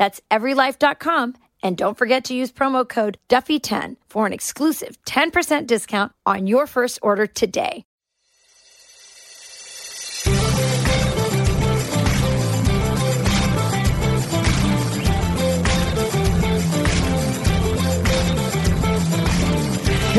[0.00, 1.34] That's everylife.com.
[1.62, 6.66] And don't forget to use promo code Duffy10 for an exclusive 10% discount on your
[6.66, 7.84] first order today.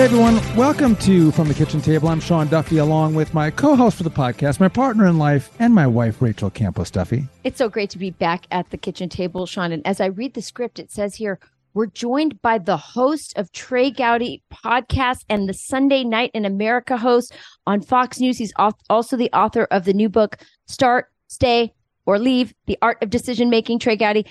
[0.02, 2.08] Hey everyone, welcome to From the Kitchen Table.
[2.08, 5.76] I'm Sean Duffy, along with my co-host for the podcast, my partner in life, and
[5.76, 7.28] my wife Rachel Campos Duffy.
[7.44, 9.72] It's so great to be back at the kitchen table, Sean.
[9.72, 11.38] And as I read the script, it says here
[11.76, 16.98] we're joined by the host of Trey Gowdy podcast and the Sunday Night in America
[16.98, 17.36] host
[17.68, 18.40] on Fox News.
[18.40, 18.54] He's
[18.90, 21.76] also the author of the new book Start, Stay,
[22.08, 23.78] or Leave: The Art of Decision Making.
[23.78, 24.26] Trey Gowdy.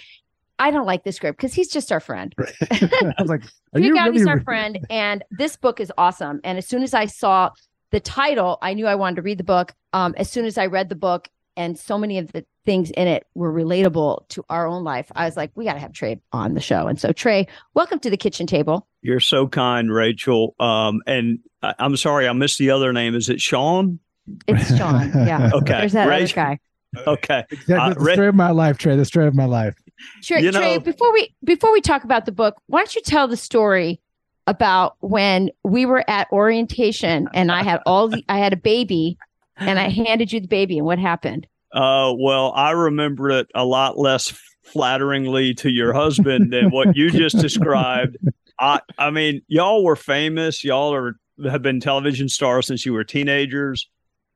[0.59, 2.35] I don't like this script because he's just our friend.
[2.71, 6.41] I was like, are Trey you Gowdy's really our friend, and this book is awesome.
[6.45, 7.51] And as soon as I saw
[7.91, 9.75] the title, I knew I wanted to read the book.
[9.93, 13.07] Um, as soon as I read the book, and so many of the things in
[13.09, 16.21] it were relatable to our own life, I was like, we got to have Trey
[16.33, 16.87] on the show.
[16.87, 18.87] And so, Trey, welcome to the kitchen table.
[19.03, 20.55] You're so kind, Rachel.
[20.61, 23.15] Um, and I, I'm sorry, I missed the other name.
[23.15, 23.99] Is it Sean?
[24.47, 25.11] It's Sean.
[25.27, 25.51] Yeah.
[25.55, 25.73] Okay.
[25.81, 26.59] There's that Rach- other guy.
[27.07, 27.45] Okay.
[27.51, 28.97] Exactly, Uh, the Ra- story of my life, Trey.
[28.97, 29.75] The story of my life.
[30.23, 33.29] Trey, You Trey, before we before we talk about the book, why don't you tell
[33.29, 34.01] the story
[34.47, 39.19] about when we were at orientation and I had all the I had a baby
[39.57, 41.47] and I handed you the baby and what happened?
[41.73, 44.33] Uh, well, I remember it a lot less
[44.65, 48.17] flatteringly to your husband than what you just described.
[48.59, 50.65] I, I mean, y'all were famous.
[50.65, 51.15] Y'all are
[51.49, 53.89] have been television stars since you were teenagers,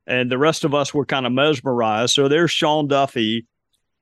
[0.07, 2.13] and the rest of us were kind of mesmerized.
[2.13, 3.45] So there's Sean Duffy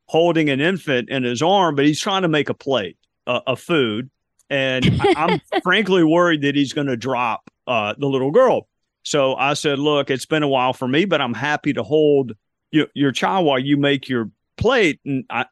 [0.06, 2.98] holding an infant in his arm, but he's trying to make a plate
[3.28, 4.10] uh, of food,
[4.50, 8.68] and I'm frankly worried that he's going to drop uh, the little girl.
[9.04, 12.34] So I said, "Look, it's been a while for me, but I'm happy to hold
[12.72, 15.46] your, your child while you make your plate." And I,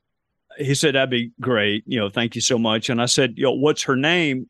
[0.58, 1.84] he said, "That'd be great.
[1.86, 4.50] You know, thank you so much." And I said, "You know, what's her name?"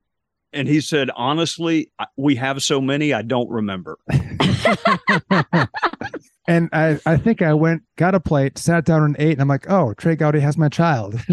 [0.53, 3.97] And he said, "Honestly, I- we have so many, I don't remember."
[6.47, 9.47] and I, I think I went, got a plate, sat down and ate, and I'm
[9.47, 11.15] like, oh, Trey Gowdy has my child.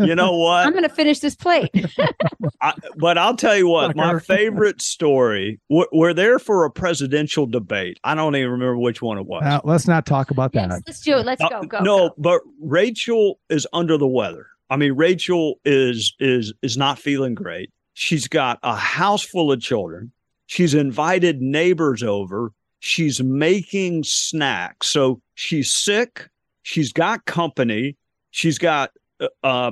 [0.00, 0.64] You know what?
[0.66, 1.70] I'm going to finish this plate.
[2.62, 5.60] I, but I'll tell you what, my favorite story.
[5.68, 7.98] We're, we're there for a presidential debate.
[8.04, 9.42] I don't even remember which one it was.
[9.44, 10.70] Now, let's not talk about that.
[10.70, 11.26] yes, let's do it.
[11.26, 11.62] Let's Uh, go.
[11.62, 11.78] Go.
[11.80, 12.14] no, go.
[12.16, 14.46] but Rachel is under the weather.
[14.70, 17.70] I mean, Rachel is is is not feeling great.
[17.94, 20.12] She's got a house full of children.
[20.46, 22.52] She's invited neighbors over.
[22.80, 24.88] She's making snacks.
[24.88, 26.28] So she's sick.
[26.62, 27.96] She's got company.
[28.30, 28.90] She's got
[29.20, 29.70] uh, uh,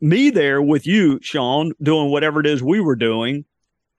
[0.00, 3.44] me there with you, Sean, doing whatever it is we were doing.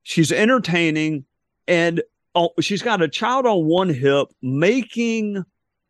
[0.03, 1.25] She's entertaining,
[1.68, 2.03] and
[2.36, 5.46] oh, she's got a child on one hip making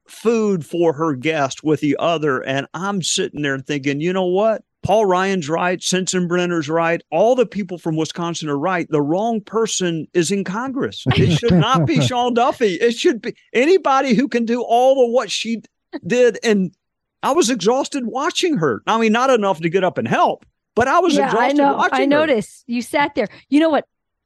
[0.08, 2.42] food for her guest with the other.
[2.42, 4.64] And I'm sitting there thinking, you know what?
[4.84, 5.80] Paul Ryan's right.
[5.80, 7.02] Sensenbrenner's right.
[7.10, 8.88] All the people from Wisconsin are right.
[8.90, 11.06] The wrong person is in Congress.
[11.16, 12.76] It should not be Sean Duffy.
[12.76, 15.62] It should be anybody who can do all of what she
[16.06, 16.38] did.
[16.44, 16.76] And
[17.22, 18.82] I was exhausted watching her.
[18.86, 20.46] I mean, not enough to get up and help,
[20.76, 21.76] but I was yeah, I know.
[21.76, 22.08] watching I her.
[22.08, 23.30] noticed you sat there.
[23.48, 23.86] You know what?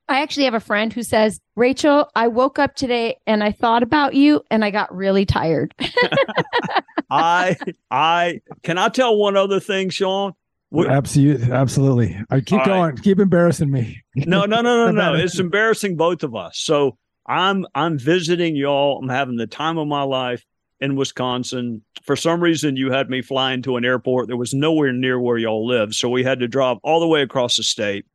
[0.09, 3.83] I actually have a friend who says, Rachel, I woke up today and I thought
[3.83, 5.75] about you and I got really tired.
[7.12, 7.57] I,
[7.92, 10.33] I, can I tell one other thing, Sean?
[10.69, 12.19] We- Absolutely, absolutely.
[12.30, 12.81] I keep going.
[12.81, 13.02] right.
[13.02, 14.02] Keep embarrassing me.
[14.16, 15.14] no, no, no, no, no.
[15.24, 16.60] It's embarrassing both of us.
[16.60, 19.00] So I'm I'm visiting y'all.
[19.02, 20.44] I'm having the time of my life
[20.80, 21.84] in Wisconsin.
[22.04, 25.38] For some reason, you had me flying to an airport that was nowhere near where
[25.38, 25.94] y'all live.
[25.94, 28.06] So we had to drive all the way across the state.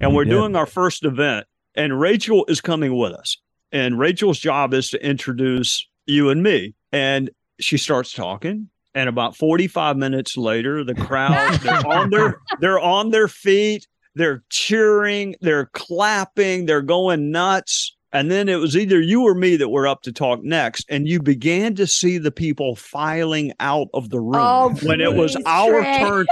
[0.00, 0.30] And We we're did.
[0.30, 1.46] doing our first event.
[1.74, 3.36] And Rachel is coming with us.
[3.70, 6.74] And Rachel's job is to introduce you and me.
[6.92, 8.70] And she starts talking.
[8.98, 14.42] And about 45 minutes later, the crowd, they're on their they're on their feet they're
[14.50, 17.96] cheering, they're clapping, they're going nuts.
[18.10, 21.06] And then it was either you or me that were up to talk next, and
[21.06, 25.36] you began to see the people filing out of the room Oh, when it was
[25.36, 25.98] please, our Trey.
[26.00, 26.26] turn.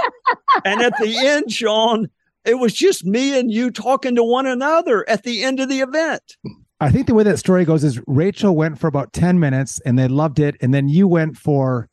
[0.65, 2.09] and at the end, Sean,
[2.43, 5.79] it was just me and you talking to one another at the end of the
[5.79, 6.23] event.
[6.81, 9.97] I think the way that story goes is Rachel went for about 10 minutes and
[9.97, 10.55] they loved it.
[10.61, 11.87] And then you went for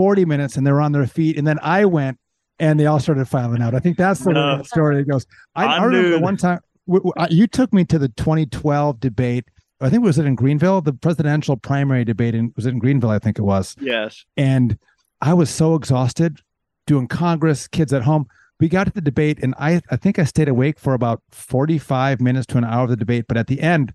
[0.00, 1.36] 40 minutes and they were on their feet.
[1.36, 2.16] And then I went
[2.58, 3.74] and they all started filing out.
[3.74, 4.56] I think that's the No.
[4.56, 5.26] that story goes.
[5.54, 6.60] I, I remember the one time
[7.28, 9.44] you took me to the 2012 debate.
[9.78, 12.34] I think it was it in Greenville, the presidential primary debate.
[12.34, 13.10] In, was it in Greenville?
[13.10, 13.76] I think it was.
[13.78, 14.24] Yes.
[14.38, 14.78] And
[15.20, 16.40] I was so exhausted
[16.86, 18.24] doing Congress, kids at home.
[18.58, 22.22] We got to the debate, and I, I think I stayed awake for about 45
[22.22, 23.26] minutes to an hour of the debate.
[23.28, 23.92] But at the end,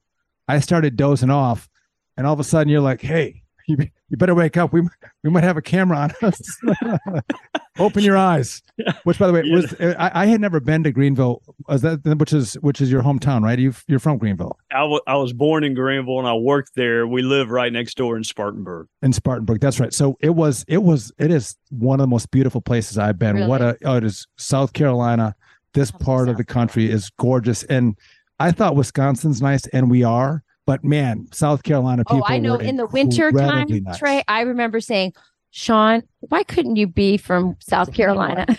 [0.47, 1.67] I started dozing off.
[2.15, 3.77] And all of a sudden, you're like, hey, you,
[4.09, 4.71] you better wake up.
[4.73, 4.81] We,
[5.23, 6.41] we might have a camera on us.
[7.79, 8.61] Open your eyes.
[9.03, 9.55] Which, by the way, Yeah.
[9.55, 13.03] was I, I had never been to Greenville, was that, which is which is your
[13.03, 13.59] hometown, right?
[13.59, 17.05] You you're from Greenville I was born in Greenville and I worked there.
[17.05, 18.87] We live right next door in Spartanburg.
[19.01, 19.59] in Spartanburg.
[19.59, 19.93] That's right.
[19.93, 23.47] So it was, it was, it is one of the most beautiful places I've been.
[23.47, 25.35] What a, oh, it is South Carolina.
[25.73, 27.63] This Love part of the country is gorgeous.
[27.63, 27.97] And
[28.39, 32.23] I thought Wisconsin's nice and we are, but man, South Carolina people.
[32.27, 32.33] Oh.
[32.33, 32.53] I know.
[32.57, 33.97] were In the winter time, nice.
[33.97, 35.13] Trey, I remember saying,
[35.51, 38.45] Sean, why couldn't you be from South Carolina?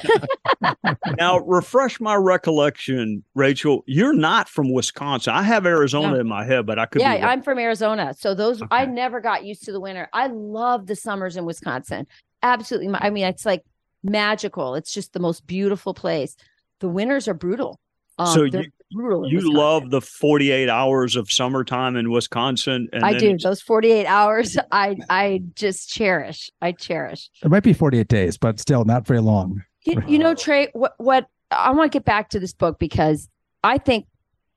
[1.18, 3.84] Now, refresh my recollection, Rachel.
[3.86, 5.32] You're not from Wisconsin.
[5.32, 6.20] I have Arizona No.
[6.20, 7.24] in my head, but I could yeah, wrong.
[7.24, 8.14] I'm from Arizona.
[8.18, 10.08] So those I never got used to the winter.
[10.12, 12.06] I love the summers in Wisconsin.
[12.42, 12.92] Absolutely.
[12.94, 13.62] I mean, it's like
[14.02, 14.74] magical.
[14.74, 16.36] It's just the most beautiful place.
[16.80, 17.78] The winters are brutal.
[18.18, 19.28] Um, So you- brutal.
[19.28, 19.56] you Wisconsin.
[19.56, 22.88] love the 48 hours of summertime in Wisconsin.
[22.92, 23.36] And I do.
[23.36, 26.50] Those 48 hours, I I just cherish.
[26.60, 27.30] I cherish.
[27.42, 29.62] It might be 48 days, but still not very long.
[29.84, 33.28] You, you know, Trey, what what I want to get back to this book because
[33.62, 34.06] I think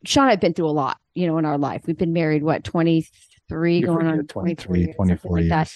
[0.06, 1.84] Sean and I've been through a lot, you know, in our life.
[1.86, 5.74] We've been married, what, 23 You're going on 23, 24 years, 24 like that.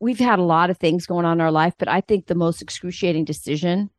[0.00, 2.34] We've had a lot of things going on in our life, but I think the
[2.34, 3.90] most excruciating decision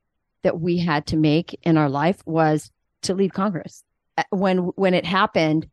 [0.44, 2.72] that we had to make in our life was
[3.04, 3.84] to leave Congress.
[4.18, 5.68] Uh, When when it happened,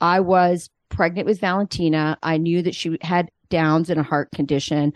[0.00, 2.18] I was pregnant with Valentina.
[2.22, 4.92] I knew that she had Downs and a heart condition.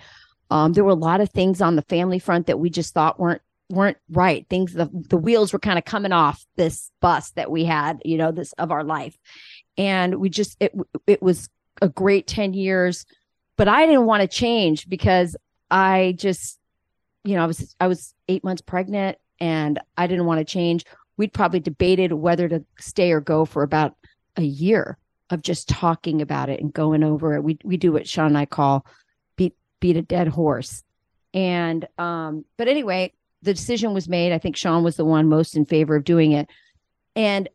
[0.51, 3.19] Um, there were a lot of things on the family front that we just thought
[3.19, 4.47] weren't weren't right.
[4.49, 8.19] Things the the wheels were kind of coming off this bus that we had, you
[8.19, 9.17] know, this of our life,
[9.77, 10.73] and we just it
[11.07, 11.49] it was
[11.83, 13.07] a great ten years,
[13.57, 15.37] but I didn't want to change because
[15.71, 16.59] I just,
[17.25, 20.85] you know, I was I was eight months pregnant and I didn't want to change.
[21.17, 23.95] We'd probably debated whether to stay or go for about
[24.37, 24.99] a year
[25.31, 27.43] of just talking about it and going over it.
[27.43, 28.87] We we do what Sean and I call
[29.37, 30.83] beat beat a dead horse.
[31.33, 33.13] And um, but anyway,
[33.43, 34.33] the decision was made.
[34.33, 36.49] I think Sean was the one most in favor of doing it.
[37.17, 37.49] And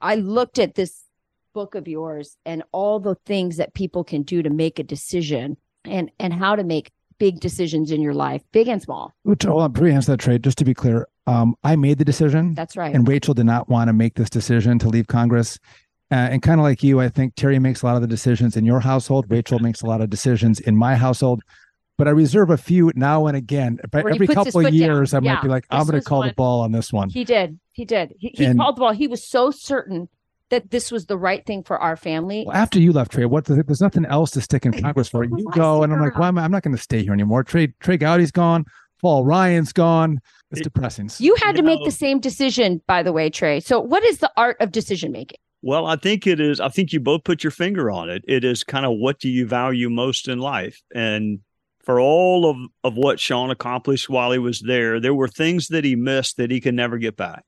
[0.00, 1.04] I looked at this
[1.52, 5.56] book of yours and all the things that people can do to make a decision
[5.84, 6.90] and and how to make
[7.22, 9.14] big decisions in your life, big and small.
[9.22, 12.04] Which, hold on, you answer that Trey, just to be clear, um, I made the
[12.04, 12.52] decision.
[12.54, 12.92] That's right.
[12.92, 15.56] and Rachel did not want to make this decision to leave Congress.
[16.10, 18.56] Uh, and kind of like you, I think Terry makes a lot of the decisions
[18.56, 19.26] in your household.
[19.28, 21.42] Rachel makes a lot of decisions in my household.
[21.96, 23.78] But I reserve a few now and again.
[23.92, 24.74] But every couple of foot down.
[24.74, 26.92] years, I Yeah, might be like, I'm going to call one- the ball on this
[26.92, 27.08] one.
[27.08, 27.60] He did.
[27.70, 28.14] He did.
[28.18, 28.92] He, he And- called the ball.
[28.92, 30.08] He was so certain
[30.52, 32.44] that this was the right thing for our family.
[32.46, 35.24] Well, after you left, Trey, what there's nothing else to stick in Congress for.
[35.24, 36.20] You go, and I'm like, around?
[36.20, 36.44] why am I?
[36.44, 37.42] I'm not going to stay here anymore.
[37.42, 38.64] Trey Trey Gowdy's gone.
[39.00, 40.20] Paul Ryan's gone.
[40.52, 41.10] It's It- depressing.
[41.18, 43.58] You had to make the same decision, by the way, Trey.
[43.60, 45.38] So, what is the art of decision making?
[45.62, 46.60] Well, I think it is.
[46.60, 48.22] I think you both put your finger on it.
[48.28, 50.80] It is kind of what do you value most in life?
[50.94, 51.38] And
[51.84, 55.84] for all of, of what Sean accomplished while he was there, there were things that
[55.84, 57.44] he missed that he could never get back.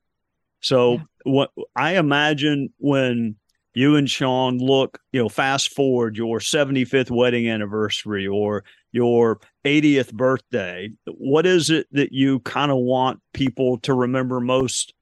[0.65, 1.03] So, Yeah.
[1.25, 3.35] what I imagine when
[3.75, 10.13] you and Sean look, you know, fast forward your 75th wedding anniversary or your 80th
[10.13, 14.93] birthday, what is it that you kind of want people to remember most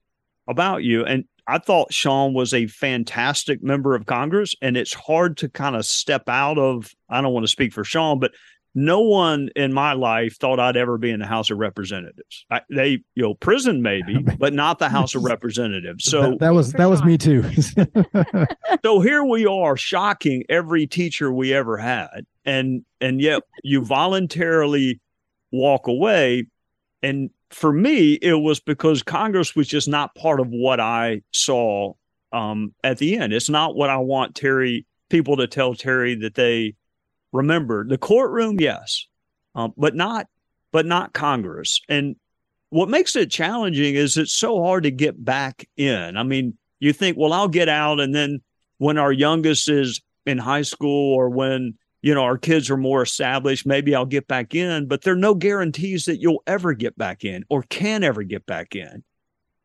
[0.48, 1.04] about you?
[1.04, 5.76] And I thought Sean was a fantastic member of Congress, and it's hard to kind
[5.76, 6.92] of step out of.
[7.08, 8.32] I don't want to speak for Sean, but
[8.74, 12.44] no one in my life thought I'd ever be in the House of Representatives.
[12.50, 16.04] I, they, you know, prison maybe, but not the House of Representatives.
[16.04, 17.44] So, that, that was that was me too.
[18.84, 25.00] so here we are, shocking every teacher we ever had, and and yet you voluntarily
[25.52, 26.46] walk away.
[27.02, 31.92] And for me, it was because Congress was just not part of what I saw
[32.32, 33.32] um, at the end.
[33.32, 36.74] It's not what I want Terry people to tell Terry that they
[37.34, 37.84] remember.
[37.86, 39.06] The courtroom, yes,
[39.54, 40.26] um, but not
[40.72, 41.80] but not Congress.
[41.88, 42.16] And
[42.70, 46.16] what makes it challenging is it's so hard to get back in.
[46.16, 48.40] I mean, you think, well, I'll get out and then
[48.78, 53.02] when our youngest is in high school or when you know our kids are more
[53.02, 56.96] established maybe i'll get back in but there are no guarantees that you'll ever get
[56.96, 59.02] back in or can ever get back in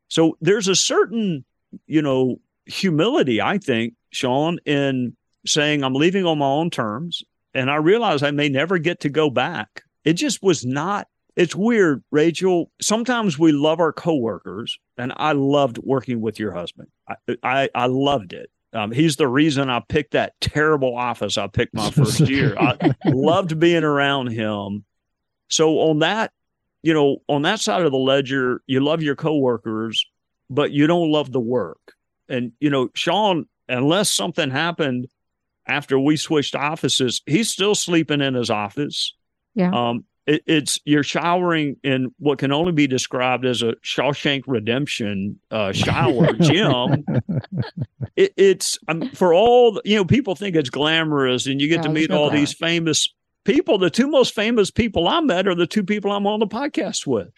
[0.08, 1.44] so there's a certain
[1.88, 7.24] you know humility i think sean in saying i'm leaving on my own terms
[7.54, 11.56] and i realize i may never get to go back it just was not it's
[11.56, 17.16] weird rachel sometimes we love our coworkers and i loved working with your husband i
[17.44, 21.74] i, I loved it um, he's the reason I picked that terrible office I picked
[21.74, 22.56] my first year.
[22.58, 24.86] I loved being around him.
[25.48, 26.32] So on that,
[26.84, 30.06] you know, on that side of the ledger, you love your coworkers,
[30.50, 31.94] but you don't love the work.
[32.30, 35.08] And you know, Sean, unless something happened
[35.70, 39.14] after we switched offices, he's still sleeping in his office.
[39.56, 39.72] Yeah.
[39.74, 45.40] Um, it, it's you're showering in what can only be described as a Shawshank Redemption
[45.52, 47.04] uh, shower gym.
[48.16, 50.06] it, it's um, for all the, you know.
[50.06, 52.40] People think it's glamorous, and you get Yeah, to meet no all glamour.
[52.40, 53.12] these famous
[53.46, 53.78] people.
[53.78, 57.08] The two most famous people I met are the two people I'm on the podcast
[57.08, 57.30] with.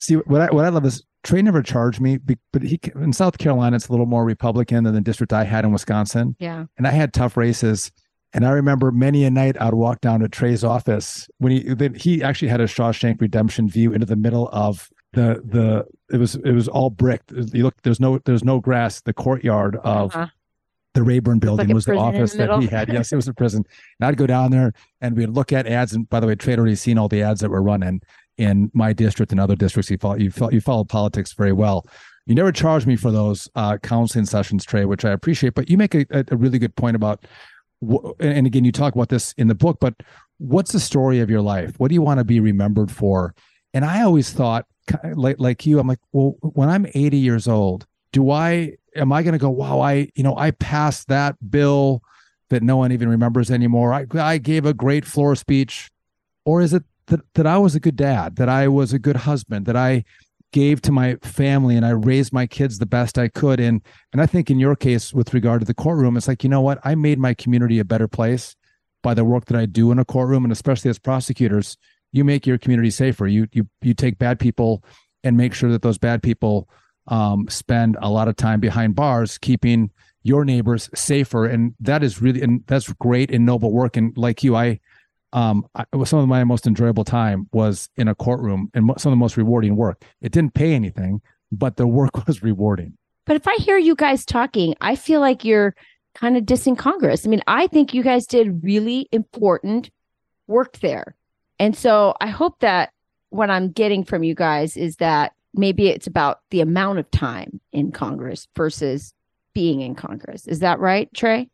[0.00, 2.18] See what I what I love is Trey never charged me,
[2.52, 5.64] but he in South Carolina it's a little more Republican than the district I had
[5.64, 6.64] in Wisconsin, Yeah.
[6.78, 7.92] and I had tough races.
[8.32, 11.94] And I remember many a night I'd walk down to Trey's office when he then
[11.94, 15.84] he actually had a Shawshank Redemption view into the middle of the the
[16.14, 17.22] it was it was all brick.
[17.34, 19.00] You look there's no there's no grass.
[19.00, 20.28] The courtyard of Uh-huh.
[20.94, 22.88] the Rayburn building a was the in the office that he had.
[22.88, 23.64] Yes, it was a prison.
[23.98, 25.92] And I'd go down there and we'd look at ads.
[25.92, 28.00] And by the way, Trey had already seen all the ads that were running
[28.40, 29.90] in my district and other districts.
[29.90, 31.86] You follow, you follow, you follow politics very well.
[32.24, 35.54] You never charged me for those uh, counseling sessions, Trey, which I appreciate.
[35.54, 37.26] But you make a, a, really good point about,
[38.18, 39.76] and again, you talk about this in the book.
[39.78, 39.94] But
[40.38, 41.78] what's the story of your life?
[41.78, 43.34] What do you want to be remembered for?
[43.74, 44.66] And I always thought,
[45.14, 49.22] like like you, I'm like, well, when I'm 80 years old, do I am I
[49.22, 52.02] going to go, wow, I you know I passed that bill
[52.48, 53.92] that no one even remembers anymore.
[53.92, 55.90] I I gave a great floor speech,
[56.44, 59.16] or is it that that I was a good dad, that I was a good
[59.16, 60.04] husband, that I
[60.52, 63.60] gave to my family and I raised my kids the best I could.
[63.60, 66.50] And and I think in your case, with regard to the courtroom, it's like you
[66.50, 68.56] know what, I made my community a better place
[69.02, 71.76] by the work that I do in a courtroom, and especially as prosecutors,
[72.12, 73.26] you make your community safer.
[73.26, 74.84] You you you take bad people
[75.22, 76.68] and make sure that those bad people
[77.08, 79.90] um, spend a lot of time behind bars, keeping
[80.22, 83.96] your neighbors safer, and that is really and that's great and noble work.
[83.96, 84.80] And like you, I
[85.32, 89.16] um I, some of my most enjoyable time was in a courtroom and some of
[89.16, 90.04] the most rewarding work.
[90.20, 91.20] It didn't pay anything,
[91.52, 92.96] but the work was rewarding.
[93.26, 95.74] But if I hear you guys talking, I feel like you're
[96.14, 97.24] kind of dissing Congress.
[97.24, 99.90] I mean, I think you guys did really important
[100.46, 101.14] work there.
[101.58, 102.92] And so I hope that
[103.28, 107.60] what I'm getting from you guys is that maybe it's about the amount of time
[107.72, 109.14] in Congress versus
[109.54, 110.46] being in Congress.
[110.46, 111.48] Is that right, Trey?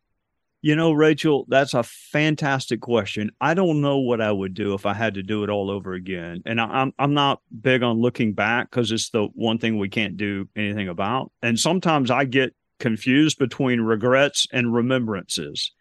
[0.61, 3.29] You know, Rachel, that's a fantastic question.
[3.39, 5.93] I don't know what I would do if I had to do it all over
[5.93, 6.41] again.
[6.45, 9.89] And I, I'm I'm not big on looking back because it's the one thing we
[9.89, 11.31] can't do anything about.
[11.43, 15.71] And sometimes I get confused between regrets and remembrances.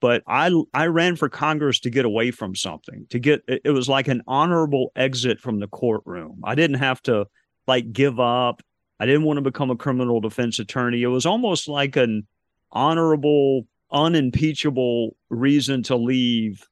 [0.00, 3.06] But I I ran for Congress to get away from something.
[3.10, 6.42] To get it was like an honorable exit from the courtroom.
[6.44, 7.26] I didn't have to
[7.66, 8.62] like give up.
[9.00, 11.02] I didn't want to become a criminal defense attorney.
[11.02, 12.26] It was almost like an
[12.70, 16.66] honorable unimpeachable reason to leave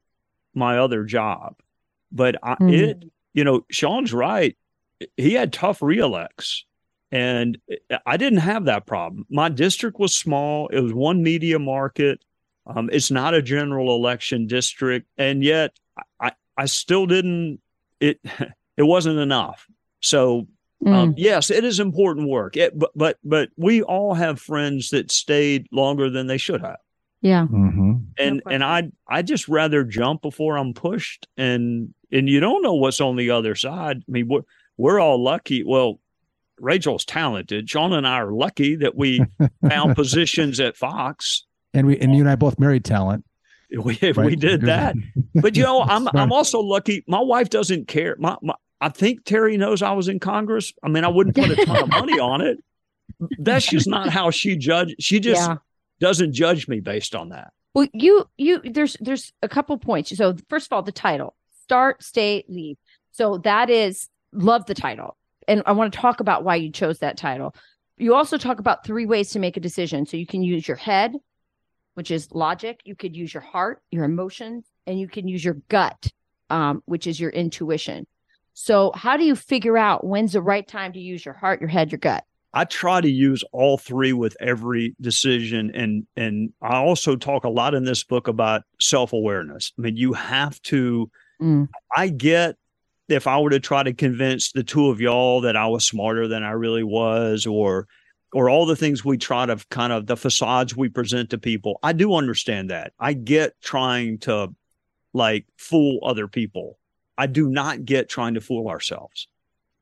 [0.55, 1.57] my other job.
[2.13, 2.73] But I, Mhm.
[2.73, 3.05] it,
[3.35, 4.57] you know, Sean's right.
[5.17, 6.65] He had tough reelects,
[7.13, 7.59] and
[8.07, 9.27] I didn't have that problem.
[9.29, 10.69] My district was small.
[10.69, 12.25] It was one media market.
[12.67, 15.77] Um, it's not a general election district, and yet
[16.19, 17.61] I, I still didn't.
[18.01, 18.21] It
[18.77, 19.67] it wasn't enough.
[20.01, 20.47] So
[20.85, 20.93] Mm.
[20.93, 22.55] um, yes, it is important work.
[22.55, 26.77] It, but but but we all have friends that stayed longer than they should have
[27.27, 27.47] yeah.
[27.51, 27.95] Mm-hmm.
[28.19, 32.75] and and I I just rather jump before I'm pushed and and you don't know
[32.75, 33.99] what's on the other side.
[34.09, 34.43] I mean we're
[34.77, 35.65] we're all lucky.
[35.65, 36.01] Well,
[36.61, 37.69] Rachel's talented.
[37.69, 39.25] Sean and I are lucky that we
[39.69, 41.45] found positions at Fox.
[41.75, 43.25] And we and you and I both married talent.
[43.69, 44.95] We we did that.
[45.35, 47.05] But you know, I'm I'm also lucky.
[47.09, 48.15] My wife doesn't care.
[48.19, 50.73] My, my I think Terry knows I was in Congress.
[50.85, 52.63] I mean, I wouldn't put a ton of money on it.
[53.39, 54.95] That's just not how she judge.
[55.01, 55.57] She just Yeah.
[56.01, 57.53] Doesn't judge me based on that.
[57.75, 60.17] Well, you you there's there's a couple points.
[60.17, 62.77] So first of all, the title: start, stay, leave.
[63.13, 67.01] So that is love the title, and I want to talk about why you chose
[67.01, 67.55] that title.
[67.99, 70.07] You also talk about three ways to make a decision.
[70.07, 71.15] So you can use your head,
[71.95, 72.81] which is logic.
[72.85, 76.11] You could use your heart, your emotions, and you can use your gut,
[76.51, 78.07] um, which is your intuition.
[78.53, 81.69] So how do you figure out when's the right time to use your heart, your
[81.69, 82.25] head, your gut?
[82.57, 85.71] I try to use all three with every decision.
[85.75, 89.75] And and I also talk a lot in this book about self-awareness.
[89.79, 91.11] I mean, you have to
[91.41, 91.69] mm.
[91.95, 92.57] I get
[93.09, 96.27] if I were to try to convince the two of y'all that I was smarter
[96.27, 97.89] than I really was, or
[98.33, 101.79] or all the things we try to kind of the facades we present to people,
[101.83, 102.95] I do understand that.
[102.99, 104.49] I get trying to
[105.13, 106.79] like fool other people.
[107.19, 109.29] I do not get trying to fool ourselves.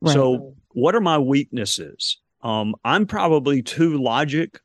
[0.00, 0.12] Right.
[0.12, 2.18] So, what are my weaknesses?
[2.44, 4.60] Um, I'm probably too logic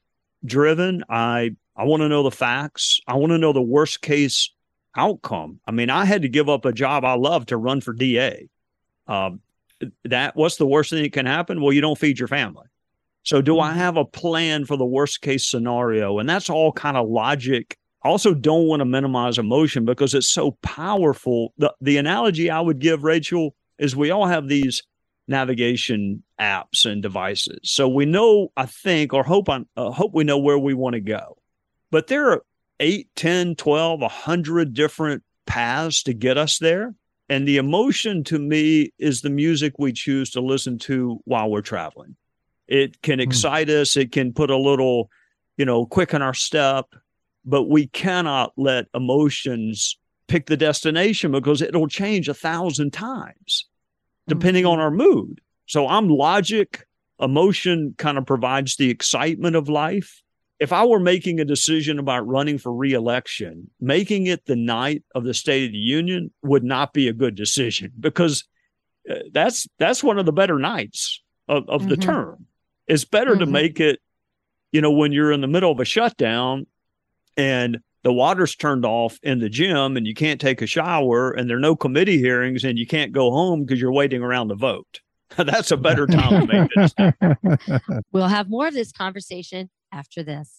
[0.46, 1.04] driven.
[1.10, 3.00] I I want to know the facts.
[3.08, 4.52] I want to know the worst case
[4.96, 5.62] outcome.
[5.66, 8.50] I mean, I had to give up a job I love to run for DA.
[9.08, 9.40] Um,
[10.04, 11.62] that what's the worst thing that can happen?
[11.62, 12.68] Well, you don't feed your family.
[13.24, 13.80] So, do I mm-hmm.
[13.80, 16.20] have a plan for the worst case scenario?
[16.20, 17.78] And that's all kind of logic.
[18.04, 21.54] I also don't want to minimize emotion because it's so powerful.
[21.58, 24.84] The, the analogy I would give, Rachel, is we all have these
[25.30, 27.60] navigation apps and devices.
[27.64, 30.96] So we know, I think, or hope I uh, hope we know where we want
[30.96, 31.38] to go.
[31.92, 32.44] But there are
[32.80, 36.96] 8, 10, 12, 100 different paths to get us there.
[37.30, 41.62] And the emotion to me is the music we choose to listen to while we're
[41.62, 42.16] traveling.
[42.68, 43.24] It can hmm.
[43.24, 43.82] excite mm.
[43.82, 45.10] us, it can put a little,
[45.58, 46.86] you know, quicken our step,
[47.46, 53.66] but we cannot let emotions pick the destination because it'll change a thousand times
[54.30, 54.74] depending mm-hmm.
[54.74, 55.42] on our mood.
[55.66, 56.86] So I'm logic,
[57.20, 60.22] emotion kind of provides the excitement of life.
[60.60, 65.24] If I were making a decision about running for reelection, making it the night of
[65.24, 68.44] the State of the Union would not be a good decision because
[69.10, 71.90] uh, that's that's one of the better nights of, of mm-hmm.
[71.92, 72.46] the term.
[72.88, 73.40] It's better mm-hmm.
[73.40, 74.00] to make it,
[74.72, 76.66] you know, when you're in the middle of a shutdown
[77.38, 81.50] and the water's turned off in the gym and you can't take a shower and
[81.50, 84.56] there are no committee hearings and you can't go home because you're waiting around to
[84.56, 85.02] vote.
[85.38, 88.02] That's a better time to make this.
[88.12, 90.59] we'll have more of this conversation after this.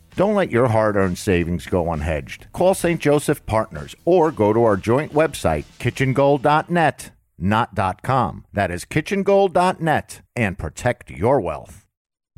[0.15, 2.51] Don't let your hard earned savings go unhedged.
[2.51, 2.99] Call St.
[2.99, 8.45] Joseph Partners or go to our joint website, kitchengold.net, not .com.
[8.51, 11.85] That is kitchengold.net and protect your wealth.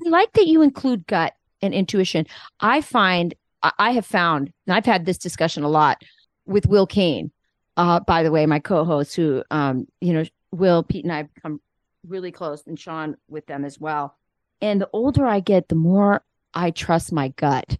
[0.06, 2.28] I like that you include gut and intuition.
[2.60, 3.34] I find,
[3.80, 6.04] I have found, and I've had this discussion a lot
[6.46, 7.32] with Will Cain,
[7.78, 11.18] uh, by the way, my co host, who, um, you know, Will, Pete, and I
[11.18, 11.60] have become
[12.08, 14.16] really close, and Sean with them as well.
[14.62, 17.78] And the older I get, the more I trust my gut.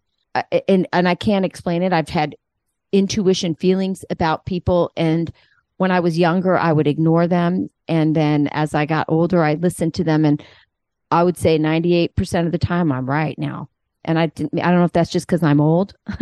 [0.68, 1.94] and and I can't explain it.
[1.94, 2.36] I've had
[2.92, 5.32] intuition feelings about people and
[5.78, 9.56] when I was younger I would ignore them and then as I got older I
[9.56, 10.44] listened to them and
[11.10, 13.70] I would say 98% of the time I'm right now.
[14.06, 15.96] And I didn't I don't know if that's just cuz I'm old.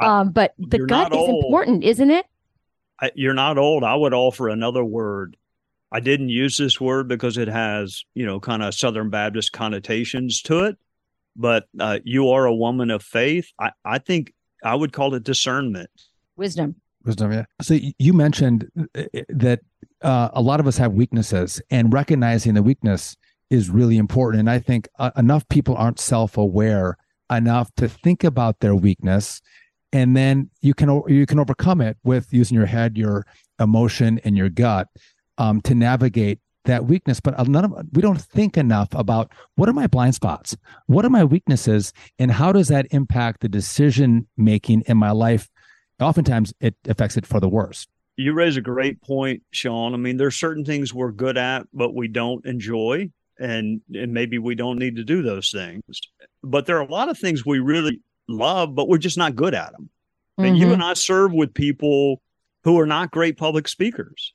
[0.00, 1.44] um, but the gut is old.
[1.44, 2.26] important, isn't it?
[3.00, 3.82] I, you're not old.
[3.82, 5.36] I would offer another word.
[5.90, 10.42] I didn't use this word because it has, you know, kind of Southern Baptist connotations
[10.42, 10.76] to it
[11.36, 13.50] but uh, you are a woman of faith.
[13.60, 14.32] I, I think
[14.64, 15.90] I would call it discernment,
[16.36, 17.32] wisdom, wisdom.
[17.32, 17.44] Yeah.
[17.60, 19.60] So you mentioned uh, uh, that
[20.02, 23.16] uh, a lot of us have weaknesses, and recognizing the weakness
[23.50, 24.40] is really important.
[24.40, 26.96] And I think uh, enough people aren't self-aware
[27.30, 29.40] enough to think about their weakness,
[29.92, 33.26] and then you can you can overcome it with using your head, your
[33.60, 34.88] emotion, and your gut
[35.38, 39.72] um, to navigate that weakness but none of we don't think enough about what are
[39.72, 40.56] my blind spots?
[40.86, 41.92] What are my weaknesses?
[42.18, 45.48] And how does that impact the decision making in my life?
[46.00, 49.92] Oftentimes it affects it for the worse you raise a great point sean.
[49.92, 54.38] I mean there's certain things we're good at but we don't enjoy and and maybe
[54.38, 55.82] we don't need to do those things.
[56.42, 59.54] But there are a lot of things we really love but we're just not good
[59.54, 59.90] at them
[60.38, 60.44] mm-hmm.
[60.44, 62.22] and you and i serve with people
[62.64, 64.32] who are not great public speakers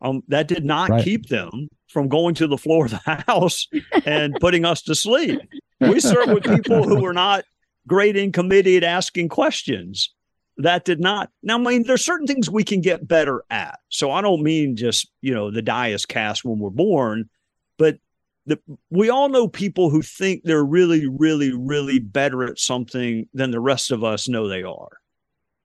[0.00, 1.04] um, that did not right.
[1.04, 3.66] keep them from going to the floor of the house
[4.04, 5.40] and putting us to sleep.
[5.80, 7.44] We serve with people who were not
[7.86, 10.12] great in committee at asking questions.
[10.56, 11.30] that did not.
[11.42, 13.78] Now, I mean, there's certain things we can get better at.
[13.88, 17.28] So I don't mean just, you know, the die is cast when we're born,
[17.76, 17.98] but
[18.46, 18.58] the,
[18.90, 23.60] we all know people who think they're really, really, really better at something than the
[23.60, 24.98] rest of us know they are.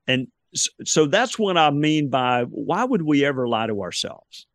[0.08, 4.48] And so that's what I mean by why would we ever lie to ourselves?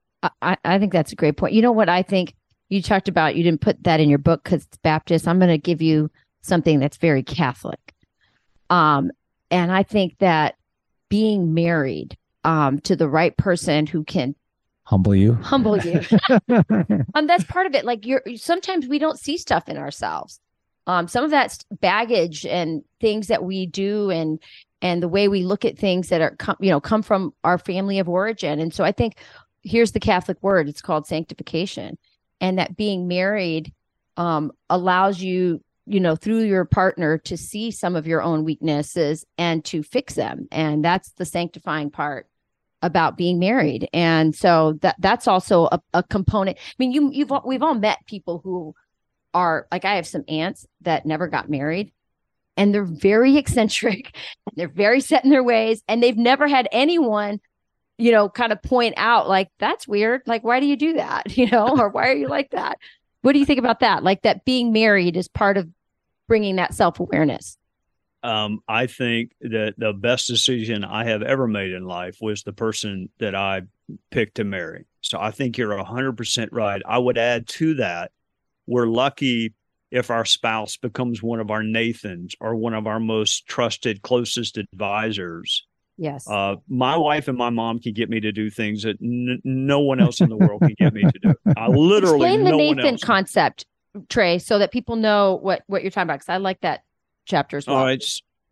[0.42, 1.52] I, I think that's a great point.
[1.52, 2.34] You know what I think
[2.68, 3.36] you talked about?
[3.36, 5.28] You didn't put that in your book because it's Baptist.
[5.28, 6.10] I'm going to give you
[6.42, 7.94] something that's very Catholic.
[8.70, 9.10] Um,
[9.50, 10.56] and I think that
[11.08, 14.34] being married um, to the right person who can
[14.84, 16.00] humble you, humble you,
[17.14, 17.84] um, that's part of it.
[17.84, 20.40] Like you're sometimes we don't see stuff in ourselves.
[20.86, 24.38] Um, some of that's baggage and things that we do and
[24.84, 27.58] and the way we look at things that are come you know come from our
[27.58, 28.60] family of origin.
[28.60, 29.16] And so I think
[29.62, 30.68] here's the Catholic word.
[30.68, 31.98] It's called sanctification,
[32.40, 33.72] and that being married
[34.16, 39.24] um, allows you you know through your partner to see some of your own weaknesses
[39.38, 42.26] and to fix them and that's the sanctifying part
[42.80, 47.30] about being married and so that that's also a, a component i mean you you've
[47.44, 48.74] we've all met people who
[49.34, 51.92] are like i have some aunts that never got married
[52.56, 54.16] and they're very eccentric
[54.56, 57.40] they're very set in their ways and they've never had anyone
[57.98, 61.36] you know kind of point out like that's weird like why do you do that
[61.36, 62.78] you know or why are you like that
[63.24, 64.04] what do you think about that?
[64.04, 65.66] Like that being married is part of
[66.28, 67.56] bringing that self awareness.
[68.22, 72.52] Um, I think that the best decision I have ever made in life was the
[72.52, 73.62] person that I
[74.10, 74.84] picked to marry.
[75.00, 76.82] So I think you're 100% right.
[76.86, 78.12] I would add to that,
[78.66, 79.54] we're lucky
[79.94, 84.58] if our spouse becomes one of our Nathans or one of our most trusted, closest
[84.58, 85.64] advisors
[85.96, 86.28] Yes.
[86.28, 89.80] Uh, my wife and my mom can get me to do things that n- no
[89.80, 91.34] one else in the world can get me to do.
[91.56, 93.64] I literally explain the no Nathan concept,
[94.08, 96.20] Trey, so that people know what what you're talking about.
[96.20, 96.82] Because I like that
[97.26, 97.76] chapter as well.
[97.76, 98.04] All right.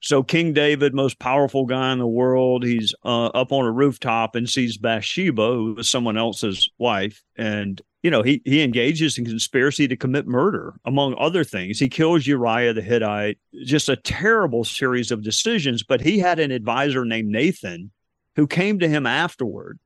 [0.03, 4.35] So King David, most powerful guy in the world, he's uh, up on a rooftop
[4.35, 9.25] and sees Bathsheba, who was someone else's wife, and you know, he he engages in
[9.25, 11.79] conspiracy to commit murder, among other things.
[11.79, 13.39] He kills Uriah the Hittite.
[13.65, 15.85] Just a terrible series of decisions.
[15.85, 17.93] But he had an advisor named Nathan
[18.35, 19.79] who came to him afterward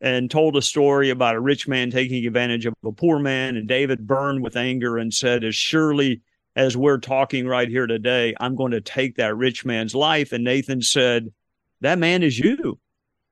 [0.00, 3.56] and told a story about a rich man taking advantage of a poor man.
[3.56, 6.20] And David burned with anger and said, As surely
[6.56, 10.32] as we're talking right here today, I'm going to take that rich man's life.
[10.32, 11.28] And Nathan said,
[11.82, 12.80] That man is you.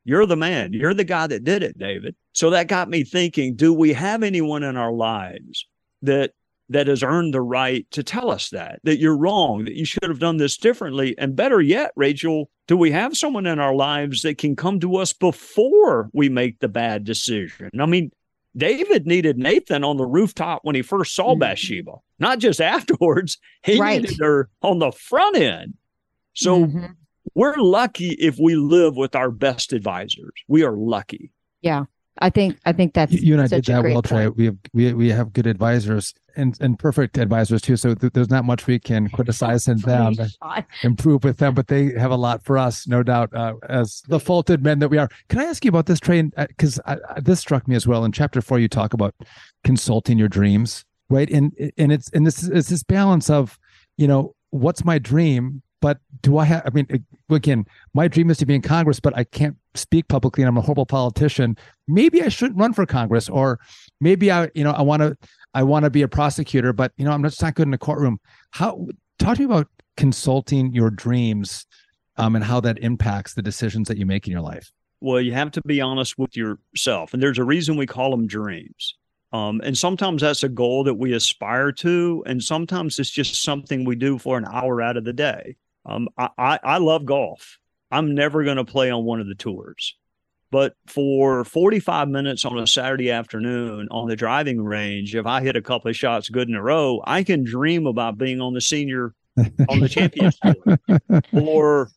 [0.04, 0.74] You're the man.
[0.74, 2.14] You're the guy that did it, David.
[2.34, 5.66] So that got me thinking, do we have anyone in our lives
[6.02, 6.32] that
[6.70, 10.02] that has earned the right to tell us that that you're wrong, that you should
[10.04, 11.14] have done this differently?
[11.16, 14.96] And better yet, Rachel, do we have someone in our lives that can come to
[14.96, 17.70] us before we make the bad decision?
[17.80, 18.10] I mean,
[18.56, 21.40] David needed Nathan on the rooftop when he first saw mm-hmm.
[21.40, 23.38] Bathsheba, not just afterwards.
[23.64, 24.02] He right.
[24.02, 25.74] needed her on the front end.
[26.34, 26.86] So mm-hmm
[27.34, 30.32] we're lucky if we live with our best advisors.
[30.48, 31.32] We are lucky.
[31.60, 31.84] Yeah.
[32.18, 34.28] I think I think that's you and I did that well, Trey.
[34.28, 37.76] We have we we have good advisors and and perfect advisors too.
[37.76, 40.14] So th- there's not much we can criticize in them,
[40.82, 43.34] improve with them, but they have a lot for us, no doubt.
[43.34, 45.08] Uh, as the faulted men that we are.
[45.28, 46.22] Can I ask you about this, Trey?
[46.22, 48.04] Because uh, this struck me as well.
[48.04, 49.14] In chapter four, you talk about
[49.64, 51.28] consulting your dreams, right?
[51.30, 53.58] And and it's and this is this balance of,
[53.96, 56.62] you know, what's my dream but do I have?
[56.64, 60.42] I mean, again, my dream is to be in Congress, but I can't speak publicly,
[60.42, 61.58] and I'm a horrible politician.
[61.86, 63.60] Maybe I shouldn't run for Congress, or
[64.00, 65.14] maybe I, you know, I want to,
[65.52, 67.78] I want to be a prosecutor, but you know, I'm just not good in a
[67.78, 68.18] courtroom.
[68.52, 68.86] How?
[69.18, 69.68] Talk to me about
[69.98, 71.66] consulting your dreams,
[72.16, 74.72] um, and how that impacts the decisions that you make in your life.
[75.02, 78.26] Well, you have to be honest with yourself, and there's a reason we call them
[78.26, 78.96] dreams.
[79.34, 83.84] Um, and sometimes that's a goal that we aspire to, and sometimes it's just something
[83.84, 85.56] we do for an hour out of the day.
[85.86, 87.58] Um, I, I, I love golf.
[87.90, 89.96] I'm never going to play on one of the tours.
[90.50, 95.56] But for 45 minutes on a Saturday afternoon on the driving range, if I hit
[95.56, 98.60] a couple of shots good in a row, I can dream about being on the
[98.60, 99.14] senior
[99.68, 101.22] on the champions tour.
[101.32, 101.90] Or,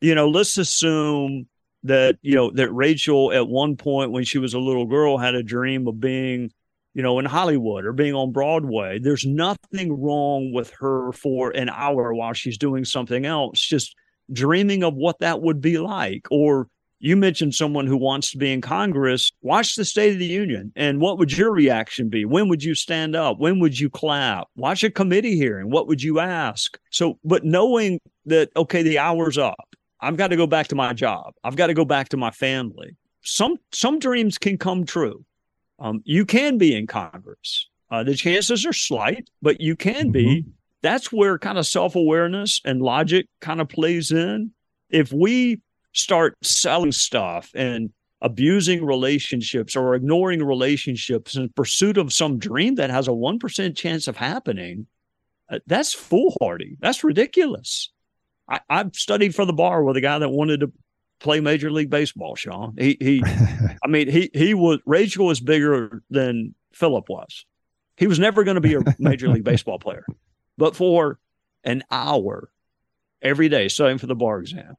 [0.00, 1.48] you know, let's assume
[1.82, 5.34] that, you know, that Rachel at one point when she was a little girl had
[5.34, 6.52] a dream of being
[6.94, 8.98] you know, in Hollywood or being on Broadway.
[9.00, 13.94] There's nothing wrong with her for an hour while she's doing something else, just
[14.32, 16.26] dreaming of what that would be like.
[16.30, 16.68] Or
[17.00, 19.30] you mentioned someone who wants to be in Congress.
[19.42, 20.72] Watch the State of the Union.
[20.76, 22.24] And what would your reaction be?
[22.24, 23.38] When would you stand up?
[23.38, 24.46] When would you clap?
[24.56, 25.70] Watch a committee hearing.
[25.70, 26.78] What would you ask?
[26.90, 29.68] So, but knowing that, okay, the hour's up.
[30.00, 31.34] I've got to go back to my job.
[31.42, 32.96] I've got to go back to my family.
[33.22, 35.24] Some some dreams can come true
[35.84, 37.68] um, you can be in Congress.
[37.90, 40.40] Uh, the chances are slight, but you can be.
[40.40, 40.50] Mm-hmm.
[40.80, 44.52] That's where kind of self awareness and logic kind of plays in.
[44.88, 45.60] if we
[45.92, 47.90] start selling stuff and
[48.22, 54.08] abusing relationships or ignoring relationships in pursuit of some dream that has a 1% chance
[54.08, 54.86] of happening,
[55.50, 56.78] uh, that's foolhardy.
[56.80, 57.92] That's ridiculous.
[58.48, 60.72] I, I've studied for the bar with a guy that wanted to
[61.24, 62.76] play Major League Baseball, Sean.
[62.78, 63.22] He, he
[63.82, 67.46] I mean, he, he was, Rachel was bigger than Philip was.
[67.96, 70.04] He was never going to be a Major League Baseball player.
[70.58, 71.18] But for
[71.64, 72.50] an hour
[73.22, 74.74] every day studying for the bar exam,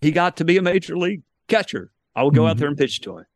[0.00, 1.90] he got to be a Major League catcher.
[2.14, 2.50] I would go mm-hmm.
[2.50, 3.26] out there and pitch to him.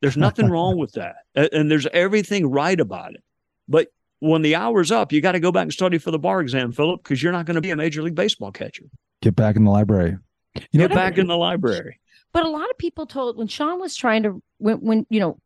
[0.00, 1.16] There's nothing wrong with that.
[1.34, 3.22] And there's everything right about it.
[3.68, 6.40] But when the hour's up, you got to go back and study for the bar
[6.40, 8.84] exam, Philip, because you're not going to be a Major League Baseball catcher.
[9.22, 10.18] Get back in the library.
[10.54, 12.00] You Get know, back in the library.
[12.32, 15.38] But a lot of people told when Sean was trying to when when you know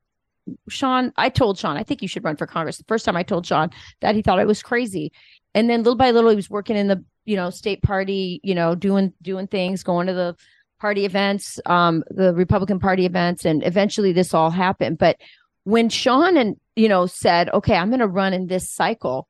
[0.68, 2.79] Sean, I told Sean, I think you should run for Congress.
[2.79, 3.70] The first time I told Sean
[4.01, 5.12] that he thought it was crazy.
[5.55, 8.55] And then little by little he was working in the, you know, state party, you
[8.55, 10.37] know, doing doing things, going to the
[10.79, 14.99] party events, um, the Republican Party events, and eventually this all happened.
[14.99, 15.16] But
[15.64, 19.27] when Sean and you know said, "Okay, I'm going to run in this cycle,"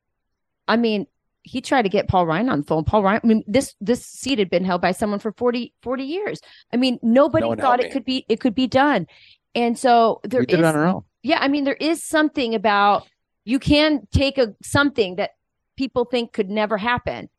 [0.67, 1.07] I mean,
[1.47, 2.83] he tried to get Paul Ryan on the phone.
[2.83, 6.03] Paul Ryan, I mean, this this seat had been held by someone for 40, 40
[6.03, 6.41] years.
[6.73, 7.91] I mean, nobody no thought it me.
[7.91, 9.07] could be it could be done.
[9.55, 11.03] And so there is, on our own.
[11.23, 13.07] Yeah, I mean, there is something about
[13.45, 15.31] you can take a something that
[15.77, 17.29] people think could never happen,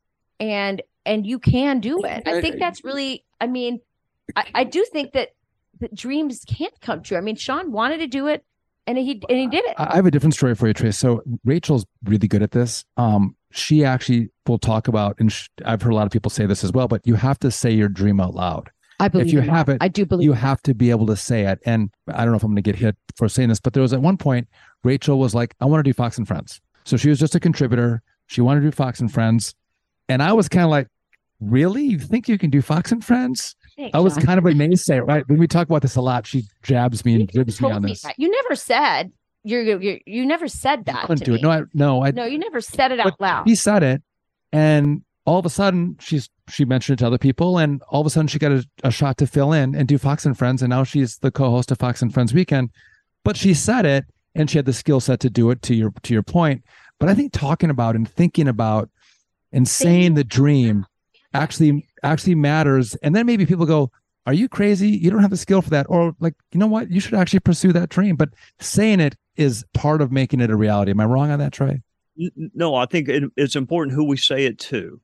[0.40, 2.26] and and you can do it.
[2.26, 3.24] I think that's really.
[3.40, 3.80] I mean,
[4.34, 5.30] I, I do think that
[5.80, 7.18] that dreams can't come true.
[7.18, 8.44] I mean, Sean wanted to do it,
[8.88, 9.74] and he and he did it.
[9.76, 10.96] I have a different story for you, Trace.
[10.96, 12.84] So Rachel's really good at this.
[12.96, 16.46] Um, she actually will talk about, and sh- I've heard a lot of people say
[16.46, 16.88] this as well.
[16.88, 18.70] But you have to say your dream out loud.
[18.98, 21.16] I believe if you have it, I do believe you have to be able to
[21.16, 21.60] say it.
[21.64, 23.82] And I don't know if I'm going to get hit for saying this, but there
[23.82, 24.48] was at one point
[24.82, 27.40] Rachel was like, "I want to do Fox and Friends." So she was just a
[27.40, 28.02] contributor.
[28.26, 29.54] She wanted to do Fox and Friends,
[30.08, 30.88] and I was kind of like,
[31.40, 31.84] "Really?
[31.84, 34.24] You think you can do Fox and Friends?" Thanks, I was Sean.
[34.24, 35.26] kind of a naysayer, right?
[35.28, 38.04] When we talk about this a lot, she jabs me and jibs me on this.
[38.04, 39.12] Me you never said
[39.44, 41.04] you're, you're you never said that.
[41.04, 41.38] I couldn't do me.
[41.38, 41.42] it.
[41.42, 43.46] No, I no, I no, you never said it out loud.
[43.46, 44.02] He said it,
[44.52, 48.06] and all of a sudden she's she mentioned it to other people and all of
[48.06, 50.62] a sudden she got a, a, shot to fill in and do fox and friends
[50.62, 52.70] and now she's the co-host of fox and friends weekend
[53.24, 55.92] but she said it and she had the skill set to do it to your
[56.02, 56.64] to your point
[56.98, 58.88] but i think talking about and thinking about
[59.52, 60.86] and saying the dream
[61.34, 63.90] actually actually matters and then maybe people go
[64.26, 66.90] are you crazy you don't have the skill for that or like you know what
[66.90, 68.30] you should actually pursue that dream but
[68.60, 71.80] saying it is part of making it a reality am i wrong on that trey
[72.54, 75.00] no i think it, it's important who we say it to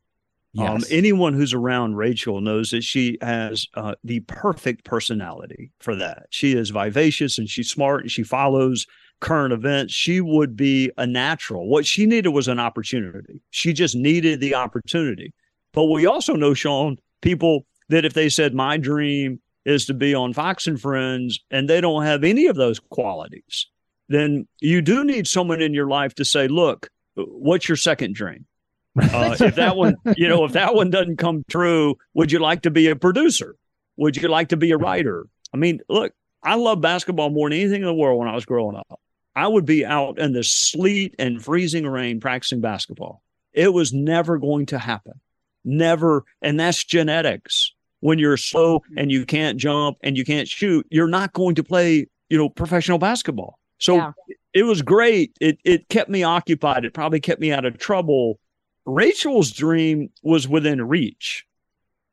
[0.56, 0.70] um, yes.
[0.70, 6.26] Um, anyone who's around Rachel knows that she has uh, the perfect personality for that.
[6.30, 8.86] She is vivacious and she's smart and she follows
[9.20, 9.92] current events.
[9.92, 11.68] She would be a natural.
[11.68, 13.40] What she needed was an opportunity.
[13.50, 15.32] She just needed the opportunity.
[15.74, 20.14] But we also know, Sean, people that if they said, My dream is to be
[20.14, 23.66] on Fox and Friends, and they don't have any of those qualities,
[24.08, 28.46] then you do need someone in your life to say, Look, what's your second dream?
[28.96, 32.62] Uh, if that one, you know, if that one doesn't come true, would you like
[32.62, 33.56] to be a producer?
[33.96, 35.26] Would you like to be a writer?
[35.52, 36.12] I mean, look,
[36.44, 39.00] I love basketball more than anything in the world when I was growing up.
[39.34, 43.20] I would be out in the sleet and freezing rain practicing basketball.
[43.52, 45.20] It was never going to happen.
[45.64, 46.24] Never.
[46.42, 47.72] And that's genetics.
[48.00, 51.64] When you're slow and you can't jump and you can't shoot, you're not going to
[51.64, 53.58] play, you know, professional basketball.
[53.78, 54.12] So yeah.
[54.52, 55.34] it was great.
[55.40, 56.84] It it kept me occupied.
[56.84, 58.38] It probably kept me out of trouble
[58.86, 61.46] Rachel's dream was within reach.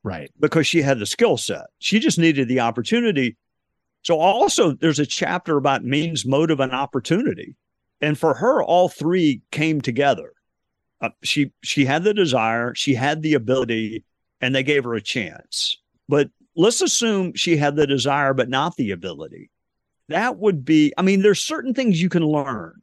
[0.03, 0.31] Right.
[0.39, 1.65] Because she had the skill set.
[1.79, 3.37] She just needed the opportunity.
[4.03, 7.55] So also there's a chapter about means, motive, and opportunity.
[7.99, 10.33] And for her, all three came together.
[11.01, 14.05] Uh, she she had the desire, she had the ability,
[14.39, 15.77] and they gave her a chance.
[16.07, 19.49] But let's assume she had the desire but not the ability.
[20.09, 22.81] That would be, I mean, there's certain things you can learn.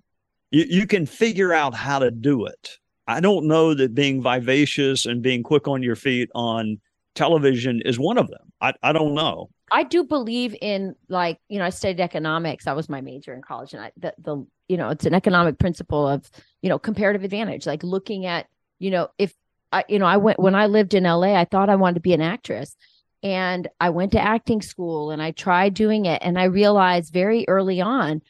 [0.51, 2.79] You, you can figure out how to do it.
[3.07, 6.81] I don't know that being vivacious and being quick on your feet on
[7.15, 8.53] television is one of them.
[8.61, 9.51] I, I don't know.
[9.71, 12.65] I do believe in like, you know, I studied economics.
[12.65, 13.75] That was my major in college.
[13.75, 16.31] And I, the, the, you know, it's an economic principle of,
[16.63, 18.47] you know, comparative advantage, like looking at,
[18.79, 19.35] you know, if
[19.73, 22.01] I, you know, I went, when I lived in LA, I thought I wanted to
[22.01, 22.77] be an actress
[23.23, 26.23] and I went to acting school and I tried doing it.
[26.23, 28.23] And I realized very early on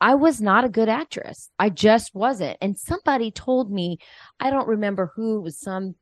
[0.00, 1.50] I was not a good actress.
[1.58, 2.56] I just wasn't.
[2.60, 3.98] And somebody told me,
[4.38, 5.96] I don't remember who, was some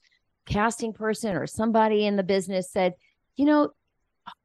[0.44, 2.94] casting person or somebody in the business said,
[3.35, 3.70] you know,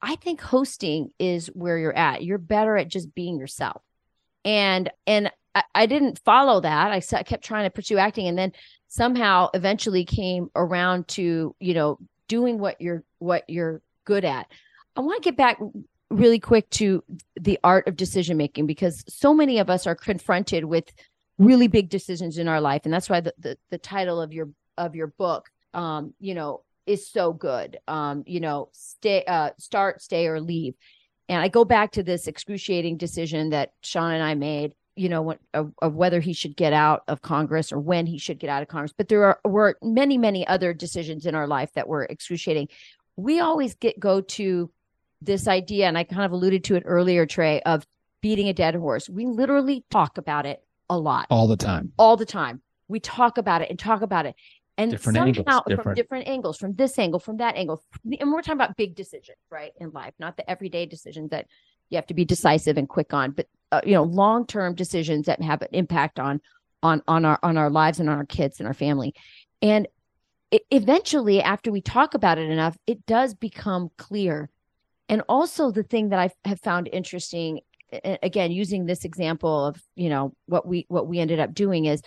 [0.02, 2.24] I think hosting is where you're at.
[2.24, 3.82] You're better at just being yourself.
[4.46, 6.92] And and I, I didn't follow that.
[6.92, 8.54] I kept trying to pursue acting and then
[8.88, 14.48] somehow eventually came around to, you know, doing what you're what you're good at.
[14.96, 15.60] I want to get back
[16.10, 17.04] really quick to
[17.40, 20.92] the art of decision making because so many of us are confronted with
[21.38, 24.50] really big decisions in our life and that's why the, the, the title of your
[24.78, 30.02] of your book um you know is so good um you know stay uh start
[30.02, 30.74] stay or leave
[31.30, 35.22] and i go back to this excruciating decision that sean and i made you know
[35.22, 38.50] what, of, of, whether he should get out of congress or when he should get
[38.50, 41.88] out of congress but there are were many many other decisions in our life that
[41.88, 42.68] were excruciating
[43.16, 44.72] we always get go to
[45.22, 47.86] this idea, and I kind of alluded to it earlier, Trey, of
[48.22, 49.10] beating a dead horse.
[49.10, 51.28] We literally talk about it a lot.
[51.30, 51.92] All the time.
[51.98, 52.62] All the time.
[52.88, 54.36] We talk about it and talk about it.
[54.78, 55.96] And different somehow angles, from different.
[55.96, 57.84] different angles, from this angle, from that angle.
[58.20, 59.72] And we're talking about big decisions, right?
[59.80, 61.48] In life, not the everyday decisions that
[61.90, 65.42] you have to be decisive and quick on, but uh, you know, long-term decisions that
[65.42, 66.42] have an impact on
[66.84, 69.16] on on our on our lives and on our kids and our family.
[69.62, 69.88] And
[70.52, 74.50] it, eventually after we talk about it enough, it does become clear
[75.10, 77.60] and also the thing that i have found interesting
[78.22, 82.02] again using this example of you know what we what we ended up doing is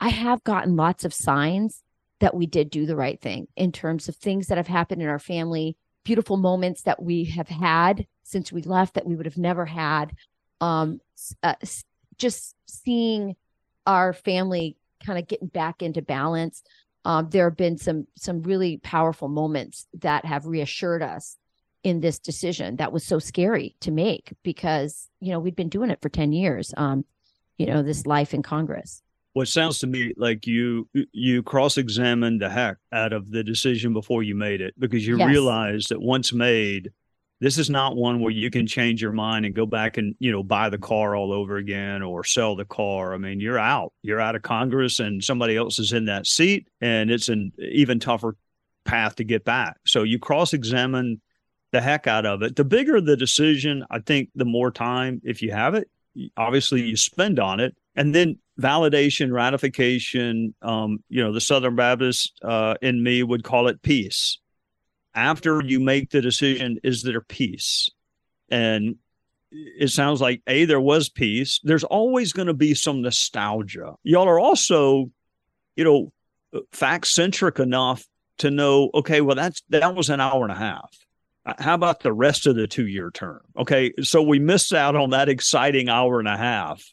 [0.00, 1.82] i have gotten lots of signs
[2.24, 5.08] that we did do the right thing in terms of things that have happened in
[5.08, 9.38] our family beautiful moments that we have had since we left that we would have
[9.38, 10.14] never had.
[10.60, 11.00] Um
[11.42, 11.54] uh,
[12.16, 13.36] just seeing
[13.86, 16.62] our family kind of getting back into balance.
[17.04, 21.36] Um, there have been some some really powerful moments that have reassured us
[21.82, 25.90] in this decision that was so scary to make because you know we'd been doing
[25.90, 27.04] it for 10 years um
[27.58, 29.02] you know this life in congress
[29.34, 34.22] what sounds to me like you you cross-examined the heck out of the decision before
[34.22, 35.28] you made it because you Yes.
[35.28, 36.90] realize that once made
[37.40, 40.30] this is not one where you can change your mind and go back and you
[40.32, 43.12] know buy the car all over again or sell the car.
[43.12, 43.92] I mean you're out.
[44.02, 47.98] You're out of congress and somebody else is in that seat and it's an even
[48.00, 48.36] tougher
[48.84, 49.76] path to get back.
[49.84, 51.20] So you cross-examine
[51.72, 52.54] the heck out of it.
[52.54, 55.90] The bigger the decision i think the more time if you have it
[56.36, 62.32] obviously you spend on it and then validation ratification um, you know the southern baptist
[62.42, 64.38] uh, in me would call it peace.
[65.14, 67.88] After you make the decision is there peace?
[68.50, 68.96] And
[69.50, 71.60] it sounds like a there was peace.
[71.62, 73.94] There's always going to be some nostalgia.
[74.02, 75.10] Y'all are also
[75.76, 76.12] you know
[76.72, 78.06] fact centric enough
[78.38, 80.90] to know okay well that's that was an hour and a half.
[81.46, 83.40] Uh, how about the rest of the two year term?
[83.56, 86.84] Okay so we missed out on that exciting hour and a half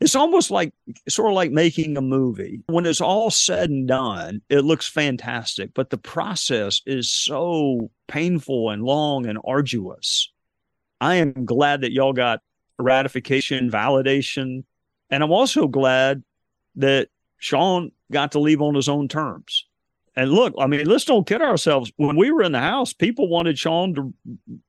[0.00, 0.72] it's almost like
[1.08, 2.62] sort of like making a movie.
[2.66, 8.70] When it's all said and done it looks fantastic but the process is so painful
[8.70, 10.32] and long and arduous.
[11.00, 12.40] I am glad that y'all got
[12.78, 14.64] ratification validation
[15.10, 16.22] and i'm also glad
[16.76, 17.08] that
[17.38, 19.66] sean got to leave on his own terms.
[20.16, 21.92] And look i mean let's don't kid ourselves.
[21.96, 24.14] When we were in the house people wanted sean to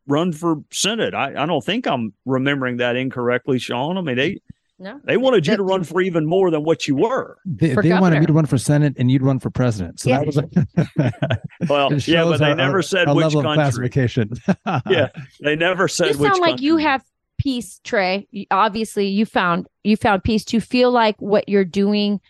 [0.07, 1.13] run for senate.
[1.13, 3.97] I, I don't think i'm remembering that incorrectly sean.
[3.97, 4.41] I mean they
[4.81, 7.37] no they wanted you to run for even more than what you were.
[7.45, 9.99] They, they wanted me to run for senate and you'd run for president.
[9.99, 10.17] So Yeah.
[10.19, 10.37] that was
[11.69, 13.89] Well, yeah, but they a- never a- said a which level of country.
[13.89, 14.31] classification.
[14.89, 15.09] Yeah,
[15.41, 16.29] they never said you which.
[16.31, 17.03] sound like you have
[17.37, 22.21] peace trey obviously you found you found peace to feel like what you're doing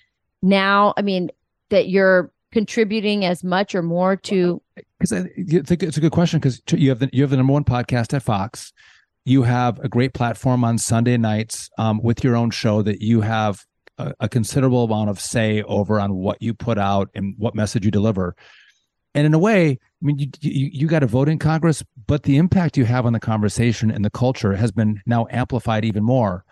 [0.41, 1.29] now i mean
[1.69, 4.61] that you're contributing as much or more to
[4.99, 7.51] because it's a, it's a good question because you have the you have the number
[7.51, 8.71] one podcast at Fox.
[9.25, 13.21] You have a great platform on Sunday nights um, with your own show that you
[13.21, 13.63] have
[13.97, 17.85] a, a considerable amount of say over on what you put out and what message
[17.85, 18.35] you deliver.
[19.13, 22.23] And in a way, I mean, you you, you got to vote in Congress, but
[22.23, 26.03] the impact you have on the conversation and the culture has been now amplified even
[26.03, 26.45] more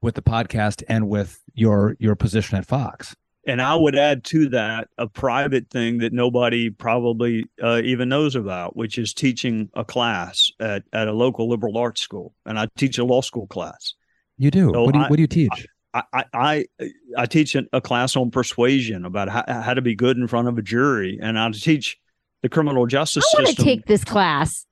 [0.00, 3.14] with the podcast and with your your position at Fox.
[3.46, 8.36] And I would add to that a private thing that nobody probably uh, even knows
[8.36, 12.34] about, which is teaching a class at, at a local liberal arts school.
[12.46, 13.94] And I teach a law school class.
[14.38, 14.70] You do.
[14.72, 15.66] So what do you I- what do you teach?
[15.94, 16.64] I, I, I,
[17.18, 20.48] I teach a, a class on persuasion about how, how to be good in front
[20.48, 21.18] of a jury.
[21.20, 21.98] And I teach
[22.42, 23.40] the criminal justice system.
[23.40, 24.66] i want to take this class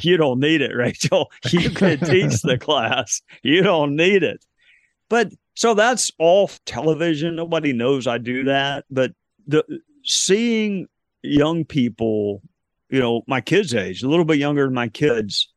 [0.00, 1.30] you don't need it, Rachel.
[1.50, 3.22] You can teach the class.
[3.42, 4.44] You don't need it.
[5.08, 7.36] But so that's off television.
[7.36, 8.84] Nobody knows I do that.
[8.90, 9.12] But
[9.46, 9.64] the
[10.04, 10.86] seeing
[11.22, 12.42] young people,
[12.90, 15.48] you know, my kids' age, a little bit younger than my kids,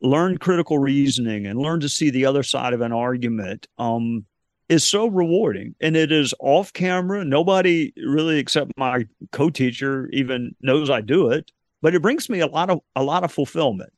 [0.00, 4.24] learn critical reasoning and learn to see the other side of an argument um,
[4.68, 5.74] is so rewarding.
[5.80, 7.24] And it is off camera.
[7.24, 11.50] Nobody really except my co-teacher even knows I do it
[11.82, 13.92] but it brings me a lot of a lot of fulfillment.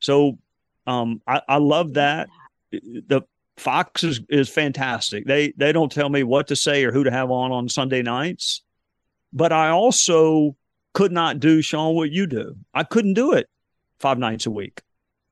[0.00, 0.38] So
[0.86, 2.28] um, I, I love that.
[2.72, 3.22] The
[3.56, 5.24] Fox is, is fantastic.
[5.26, 8.02] They they don't tell me what to say or who to have on on Sunday
[8.02, 8.62] nights,
[9.32, 10.56] but I also
[10.94, 12.56] could not do Sean what you do.
[12.74, 13.48] I couldn't do it.
[14.00, 14.82] five nights a week.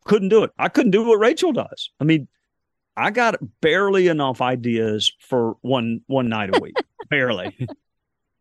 [0.06, 0.50] Couldn't do it.
[0.58, 1.90] I couldn't do what Rachel does.
[2.00, 2.28] I mean,
[2.96, 6.76] I got barely enough ideas for one one night a week.
[7.10, 7.56] barely.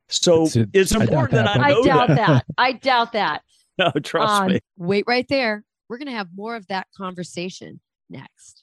[0.09, 2.15] So It's- it's, I important that, that, I know doubt that.
[2.17, 2.45] that.
[2.57, 3.41] I doubt that.
[3.77, 4.59] No, trust Um, me.
[4.77, 5.63] Wait right there.
[5.89, 7.79] We're going to have more of that conversation
[8.09, 8.62] next.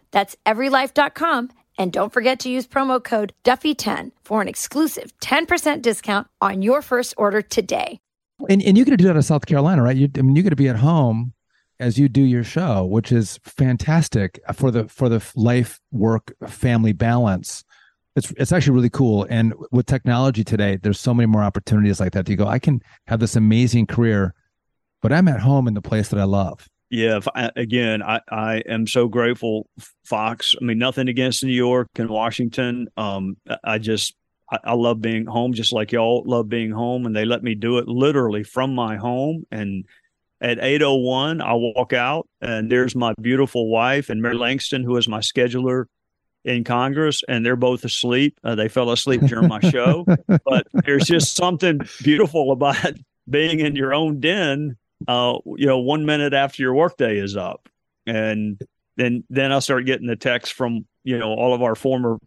[0.11, 1.49] That's everylife.com.
[1.77, 6.81] And don't forget to use promo code Duffy10 for an exclusive 10% discount on your
[6.81, 7.99] first order today.
[8.49, 9.95] And and you get to do that in South Carolina, right?
[9.95, 11.33] You I mean you get to be at home
[11.79, 16.93] as you do your show, which is fantastic for the for the life work family
[16.93, 17.63] balance.
[18.15, 19.25] It's it's actually really cool.
[19.29, 22.29] And with technology today, there's so many more opportunities like that.
[22.29, 24.33] You go, I can have this amazing career,
[25.01, 26.67] but I'm at home in the place that I love.
[26.91, 29.65] Yeah, I, again, I, I am so grateful,
[30.03, 30.53] Fox.
[30.61, 32.89] I mean, nothing against New York and Washington.
[32.97, 34.13] Um, I- just,
[34.51, 37.55] I, I love being home, just like y'all love being home, and they let me
[37.55, 39.45] do it literally from my home.
[39.51, 39.85] And
[40.41, 44.83] at eight oh one, I walk out, and there's my beautiful wife and Mary Langston,
[44.83, 45.85] who is my scheduler
[46.43, 48.37] in Congress, and they're both asleep.
[48.43, 52.95] Uh, they fell asleep during my show, but there's just something beautiful about
[53.29, 54.75] being in your own den
[55.07, 57.67] uh, you know, one minute after your workday is up,
[58.05, 58.59] and
[58.97, 62.17] then then I'll start getting the text from you know all of our former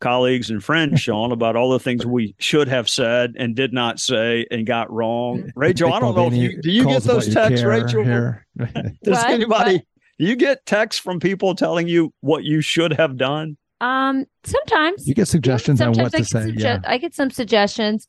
[0.00, 3.98] colleagues and friends, Sean, about all the things we should have said and did not
[4.00, 5.50] say and got wrong.
[5.56, 8.04] Rachel, I don't know if you do you get those texts, Rachel?
[8.04, 8.46] here.
[8.56, 9.30] Does What?
[9.30, 9.78] anybody?
[10.18, 13.56] Do you get texts from people telling you what you should have done?
[13.80, 16.52] Um, sometimes you get suggestions on what Sometimes I to say.
[16.52, 16.78] sugge- Yeah.
[16.86, 18.06] I get some suggestions.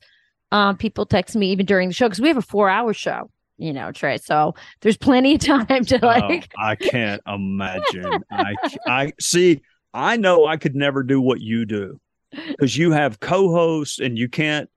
[0.52, 3.28] Um, people text me even during the show because we have a four-hour show,
[3.58, 4.18] you know, Trey.
[4.18, 6.52] So there's plenty of time to like.
[6.58, 8.22] oh, I can't imagine.
[8.30, 8.54] I
[8.86, 9.60] I see.
[9.94, 11.98] I know I could never do what you do
[12.48, 14.68] because you have co-hosts and you can't.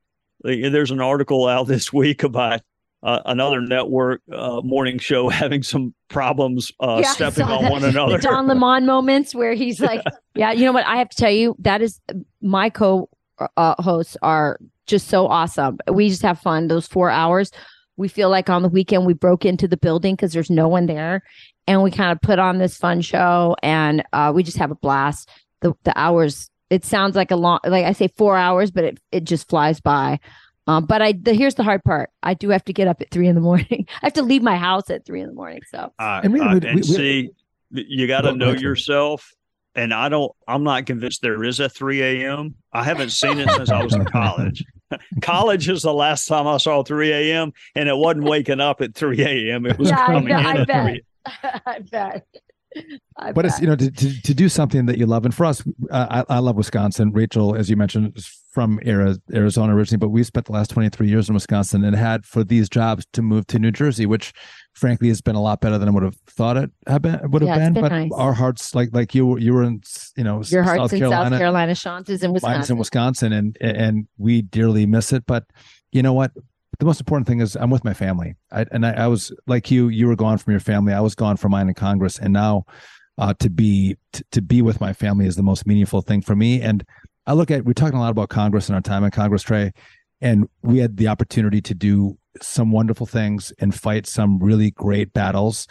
[0.43, 2.61] There's an article out this week about
[3.03, 7.71] uh, another network uh, morning show having some problems uh, Yeah, stepping on that.
[7.71, 8.17] one the another.
[8.17, 10.01] Don Lemon moments where he's like,
[10.35, 10.85] yeah, you know what?
[10.85, 11.99] I have to tell you, that is
[12.41, 13.09] my co
[13.57, 15.79] uh, hosts are just so awesome.
[15.91, 17.51] We just have fun those four hours.
[17.99, 20.85] We feel like on the weekend we broke into the building because there's no one
[20.87, 21.21] there,
[21.67, 24.75] and we kind of put on this fun show, and uh, we just have a
[24.75, 25.29] blast.
[25.61, 26.49] The the hours.
[26.69, 29.81] It sounds like a long, like I say four hours, but it it just flies
[29.81, 30.19] by.
[30.67, 32.09] Um, but I the, here's the hard part.
[32.23, 33.85] I do have to get up at three in the morning.
[34.01, 35.61] I have to leave my house at three in the morning.
[35.69, 37.29] So Uh, And we- uh, we- and we- see,
[37.71, 39.31] you got to Go- go know yourself.
[39.75, 40.31] And I don't.
[40.47, 42.55] I'm not convinced there is a 3 a.m.
[42.73, 44.63] I haven't seen it since I was in college.
[45.21, 47.51] college is the last time I saw 3 a.m.
[47.75, 49.65] and it wasn't waking up at 3 a.m.
[49.65, 50.85] It was Yeah, I coming bet- in I at bet.
[50.85, 51.03] 3.
[51.65, 52.27] I bet.
[53.17, 55.43] I but it's you know to, to, to do something that you love and for
[55.47, 59.97] us uh, I, I love wisconsin rachel as you mentioned is from Ari- arizona originally
[59.97, 63.23] but we spent the last 23 years in wisconsin and had for these jobs to
[63.23, 64.33] move to new jersey which
[64.73, 67.19] frankly it has been a lot better than i would have thought it had been
[67.31, 68.11] would have Yeah, been, been but nice.
[68.13, 69.81] our hearts like like you you were in
[70.15, 72.73] you know Your heart's south in carolina South Carolina, Sean's is in mine's Wisconsin.
[72.73, 75.45] in wisconsin and and we dearly miss it but
[75.91, 76.31] you know what
[76.79, 79.69] the most important thing is i'm with my family I, and I, I was like
[79.71, 82.31] you you were gone from your family i was gone from mine in congress and
[82.31, 82.65] now
[83.17, 86.37] uh, to be to, to be with my family is the most meaningful thing for
[86.37, 86.61] me.
[86.61, 86.85] And
[87.27, 89.73] I look at we're talking a lot about Congress and our time in Congress, Trey,
[90.21, 95.13] and we had the opportunity to do some wonderful things and fight some really great
[95.13, 95.67] battles.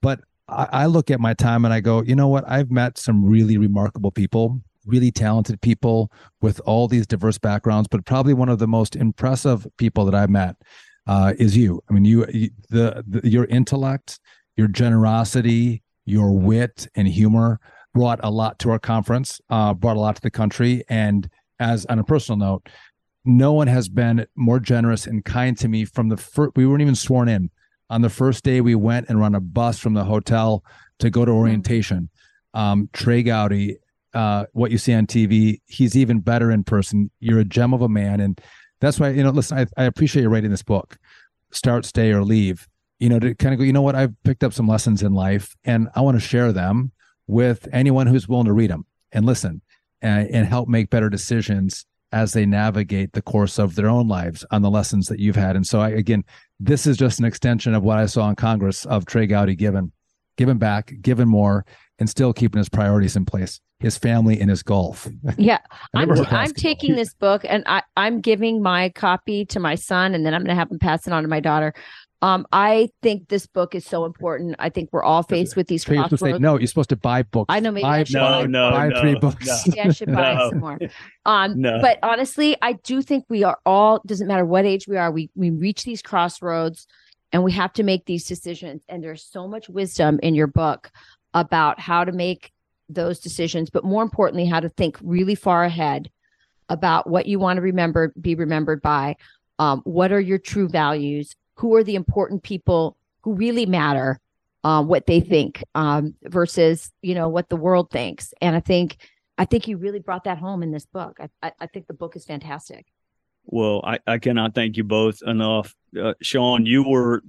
[0.00, 2.44] But I, I look at my time and I go, you know what?
[2.46, 6.10] I've met some really remarkable people, really talented people
[6.40, 7.88] with all these diverse backgrounds.
[7.88, 10.56] But probably one of the most impressive people that I've met
[11.06, 11.82] uh, is you.
[11.88, 14.20] I mean, you, you the, the your intellect,
[14.56, 17.60] your generosity, your wit and humor
[17.94, 20.82] brought a lot to our conference, uh, brought a lot to the country.
[20.88, 21.28] And
[21.60, 22.68] as on a personal note,
[23.24, 26.82] no one has been more generous and kind to me from the first, we weren't
[26.82, 27.50] even sworn in.
[27.90, 30.64] On the first day, we went and run a bus from the hotel
[30.98, 32.10] to go to orientation.
[32.52, 33.78] Um, Trey Gowdy,
[34.14, 35.60] uh, what you see on TV.
[35.66, 37.10] He's even better in person.
[37.20, 38.40] You're a gem of a man, and
[38.80, 39.30] that's why you know.
[39.30, 40.96] Listen, I, I appreciate you writing this book,
[41.50, 42.68] "Start, Stay, or Leave."
[43.00, 43.64] You know, to kind of go.
[43.64, 43.96] You know what?
[43.96, 46.92] I've picked up some lessons in life, and I want to share them
[47.26, 49.62] with anyone who's willing to read them and listen,
[50.00, 54.44] and, and help make better decisions as they navigate the course of their own lives
[54.50, 55.56] on the lessons that you've had.
[55.56, 56.24] And so, I, again,
[56.60, 59.92] this is just an extension of what I saw in Congress of Trey Gowdy giving,
[60.36, 61.64] giving back, giving more,
[61.98, 65.08] and still keeping his priorities in place, his family and his golf.
[65.36, 65.58] Yeah,
[65.92, 69.60] I I'm, never heard I'm taking this book and I, I'm giving my copy to
[69.60, 71.74] my son, and then I'm going to have him pass it on to my daughter.
[72.22, 74.56] Um, I think this book is so important.
[74.58, 76.42] I think we're all faced with these Trey, you're supposed to say crossroads.
[76.42, 76.58] no.
[76.58, 77.46] You're supposed to buy books.
[77.50, 79.46] I know, maybe buy I should No, buy no, buy no, three books.
[79.46, 79.56] no.
[79.66, 80.50] Maybe I should buy No.
[80.50, 80.78] some more.
[81.26, 81.78] Um, No.
[81.82, 85.30] but honestly, I do think we are all doesn't matter what age we are, we
[85.34, 86.86] we reach these crossroads
[87.32, 88.82] and we have to make these decisions.
[88.88, 90.90] And there's so much wisdom in your book
[91.34, 92.52] about how to make
[92.88, 96.10] those decisions, but more importantly, how to think really far ahead
[96.70, 99.16] about what you want to remember, be remembered by.
[99.58, 101.34] Um, what are your true values?
[101.56, 104.20] Who are the important people who really matter?
[104.62, 108.32] Um, what they think um, versus you know what the world thinks.
[108.40, 108.96] And I think
[109.36, 111.18] I think you really brought that home in this book.
[111.20, 112.86] I, I, I think the book is fantastic.
[113.44, 115.74] Well, I, I cannot thank you both enough.
[116.00, 117.22] Uh, Sean, you were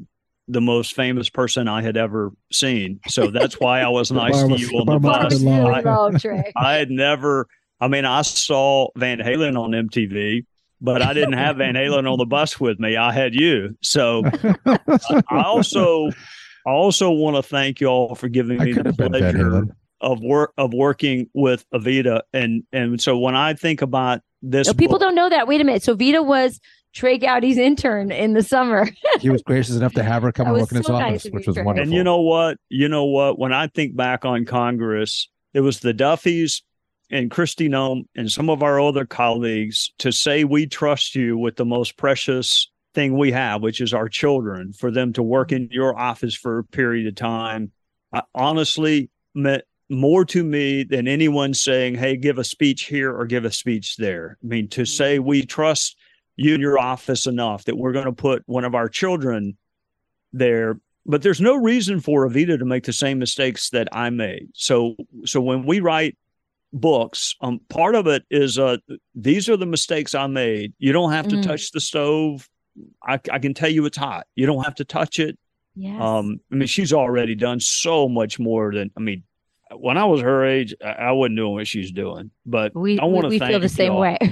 [0.47, 2.99] the most famous person I had ever seen.
[3.07, 5.33] So that's why I was nice to you on the the bar must bus.
[5.33, 6.15] have been long.
[6.25, 6.51] I.
[6.55, 7.47] I had never,
[7.79, 10.45] I mean, I saw Van Halen on MTV,
[10.81, 12.97] but I didn't have Van Halen on the bus with me.
[12.97, 13.77] I had you.
[13.81, 14.23] So
[14.65, 16.09] I also,
[16.65, 20.19] I also want to thank y'all for giving me the have been Van pleasure of
[20.21, 22.21] work of working with Evita.
[22.33, 25.47] And, and so when I think about this, No, people book- don't know that.
[25.47, 25.83] Wait a minute.
[25.83, 26.59] So Vita was
[26.93, 28.87] Trey Gowdy's intern in the summer.
[29.19, 30.93] he was gracious enough to have her come That and was work in his so
[30.93, 31.81] nice office, of which was wonderful.
[31.81, 32.57] And you know what?
[32.69, 33.39] You know what?
[33.39, 36.61] When I think back on Congress, it was the Duffys
[37.15, 41.55] and Kristi Noem and some of our other colleagues to say we trust you with
[41.55, 45.69] the most precious thing we have, which is our children, for them to work in
[45.71, 47.71] your office for a period of time,
[48.11, 53.25] I honestly meant more to me than anyone saying, "Hey, give a speech here or
[53.25, 55.97] give a speech there." I mean, to say we trust
[56.35, 59.57] you and your office enough that we're going to put one of our children
[60.33, 64.49] there but there's no reason for Evita to make the same mistakes that I made.
[64.55, 66.17] So so when we write
[66.75, 68.77] books, um part of it is uh
[69.15, 70.73] these are the mistakes I made.
[70.77, 71.43] You don't have to Mm.
[71.43, 72.47] touch the stove.
[73.07, 74.27] I, I can tell you it's hot.
[74.35, 75.37] You don't have to touch it.
[75.75, 75.99] Yes.
[76.01, 79.23] Um I mean she's already done so much more than I mean
[79.75, 82.29] when I was her age, I, I wasn't doing what she's doing.
[82.45, 84.01] But we I want to we, we thank feel the same y'all.
[84.01, 84.17] way.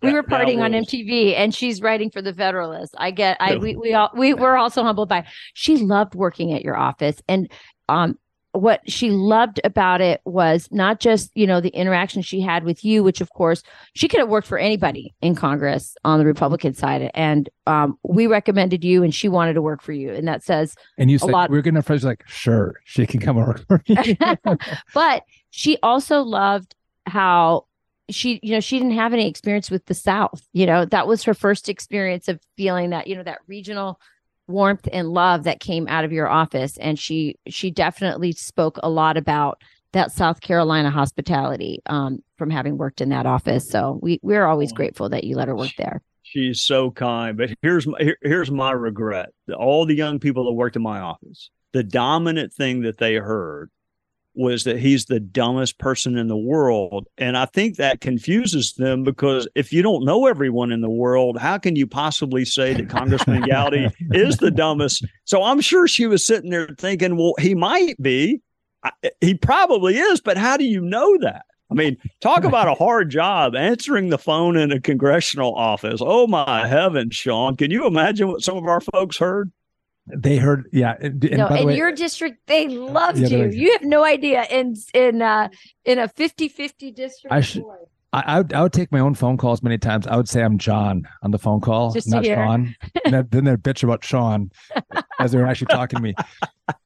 [0.00, 2.94] That- were partying on MTV, and she's writing for the Federalist.
[2.96, 3.36] I get.
[3.38, 5.26] I we we all we were also humbled by.
[5.52, 7.52] She loved working at your office, and
[7.90, 8.18] um,
[8.52, 12.84] what she loved about it was not just you know the interaction she had with
[12.84, 13.62] you, which of course
[13.94, 18.26] she could have worked for anybody in Congress on the Republican side, and um, we
[18.26, 21.30] recommended you, and she wanted to work for you, and that says And you said
[21.30, 24.16] lot- we are gonna friends like, sure, she can come work for me.
[24.94, 26.74] but she also loved
[27.06, 27.66] how
[28.10, 30.46] she you know she didn't have any experience with the south.
[30.52, 33.98] You know that was her first experience of feeling that you know that regional
[34.52, 38.90] warmth and love that came out of your office and she she definitely spoke a
[38.90, 39.60] lot about
[39.92, 44.72] that south carolina hospitality um, from having worked in that office so we we're always
[44.72, 44.76] Oh.
[44.76, 47.36] grateful that you let her work there She's so kind.
[47.36, 49.30] But here's my here, here's my regret.
[49.54, 53.70] All the young people that worked in my office, the dominant thing that they heard
[54.34, 57.06] was that he's the dumbest person in the world.
[57.18, 61.38] And I think that confuses them because if you don't know everyone in the world,
[61.38, 65.04] how can you possibly say that Congressman Gowdy is the dumbest?
[65.24, 68.40] So I'm sure she was sitting there thinking, well, he might be.
[68.84, 71.44] I, he probably is, but how do you know that?
[71.70, 76.00] I mean, talk about a hard job answering the phone in a congressional office.
[76.04, 77.56] Oh my heavens, Sean!
[77.56, 79.50] Can you imagine what some of our folks heard?
[80.06, 80.96] They heard, yeah.
[81.00, 83.72] And, and no by the in way, your district they loved Yeah, you they're- you
[83.72, 85.48] have no idea in in uh
[85.84, 87.64] in a 50-50 district I should-.
[88.14, 90.06] I, I would, I would take my own phone calls many times.
[90.06, 92.26] I would say I'm John on the phone call, Just not.
[92.26, 92.74] Sean.
[93.06, 94.50] And then- they'd bitch about Sean
[95.18, 96.14] as they were actually talking to me.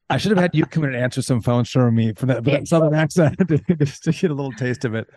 [0.09, 2.43] I should have had you come in and answer some phones for me from that,
[2.45, 3.35] that southern accent
[3.79, 5.07] just to get a little taste of it.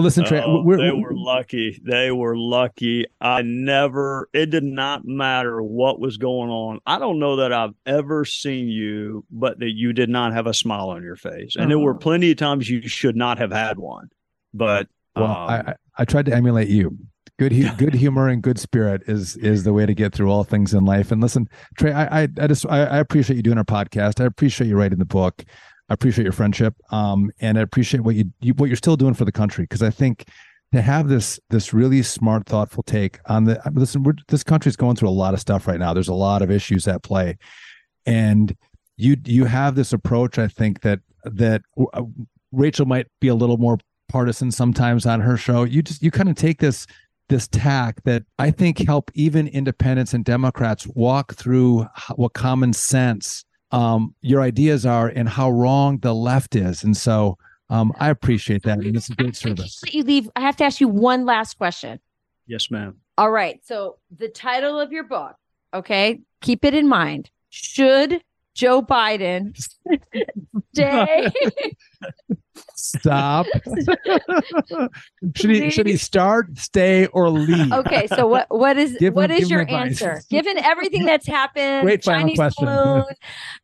[0.00, 1.78] Well, listen, Trey, Oh, we're, they we're- lucky.
[1.84, 3.04] They were lucky.
[3.20, 4.30] I never.
[4.32, 6.80] It did not matter what was going on.
[6.86, 10.54] I don't know that I've ever seen you, but that you did not have a
[10.54, 11.54] smile on your face.
[11.54, 11.98] And there were Oh.
[11.98, 14.08] plenty of times you should not have had one.
[14.54, 16.96] But well, um, I, I, tried to emulate you.
[17.38, 20.72] Good, good humor and good spirit is is the way to get through all things
[20.72, 21.12] in life.
[21.12, 21.46] And listen,
[21.78, 24.20] Trey, I I, I just I, I appreciate you doing our podcast.
[24.20, 25.44] I appreciate you writing the book.
[25.90, 29.14] I appreciate your friendship, um, and I appreciate what you, you what you're still doing
[29.14, 30.28] for the country because I think
[30.72, 34.94] to have this this really smart, thoughtful take on the listen, we're, this country's going
[34.94, 35.92] through a lot of stuff right now.
[35.92, 37.36] There's a lot of issues at play,
[38.06, 38.56] and
[38.96, 40.38] you you have this approach.
[40.38, 41.62] I think that that
[41.92, 42.02] uh,
[42.52, 43.78] Rachel might be a little more
[44.08, 45.64] partisan sometimes on her show.
[45.64, 46.86] You just you kind of take this
[47.28, 53.44] this tack that I think help even independents and Democrats walk through what common sense
[53.72, 56.84] um, your ideas are and how wrong the left is.
[56.84, 58.78] And so um, I appreciate that.
[58.78, 59.80] And it's a great service.
[59.84, 60.28] Let you leave.
[60.34, 62.00] I have to ask you one last question.
[62.46, 62.96] Yes, ma'am.
[63.16, 63.60] All right.
[63.64, 65.36] So the title of your book,
[65.72, 67.30] okay, keep it in mind.
[67.50, 68.22] Should
[68.60, 69.56] Joe Biden
[70.74, 71.30] stay?
[72.74, 73.46] Stop.
[75.34, 77.72] should he should he start, stay, or leave?
[77.72, 80.02] Okay, so what what is Give what him- is give him your advice.
[80.02, 80.22] answer?
[80.30, 82.66] Given everything that's happened, Great final Chinese question.
[82.66, 83.04] balloon,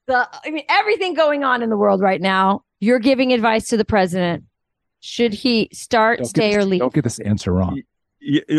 [0.07, 3.77] the I mean everything going on in the world right now, you're giving advice to
[3.77, 4.45] the president.
[5.01, 6.81] Should he start, Don't stay, get or leave?
[6.81, 7.83] Don't get this answer wrong.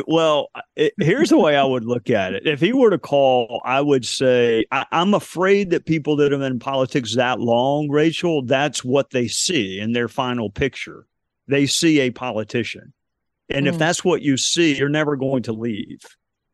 [0.08, 2.48] Well, it, here's the way I would look at it.
[2.48, 6.40] If he were to call, I would say I, I'm afraid that people that have
[6.42, 11.06] been in politics that long, Rachel, that's what they see in their final picture.
[11.48, 12.94] They see a politician,
[13.50, 13.80] and if Mm.
[13.80, 16.00] that's what you see, you're never going to leave.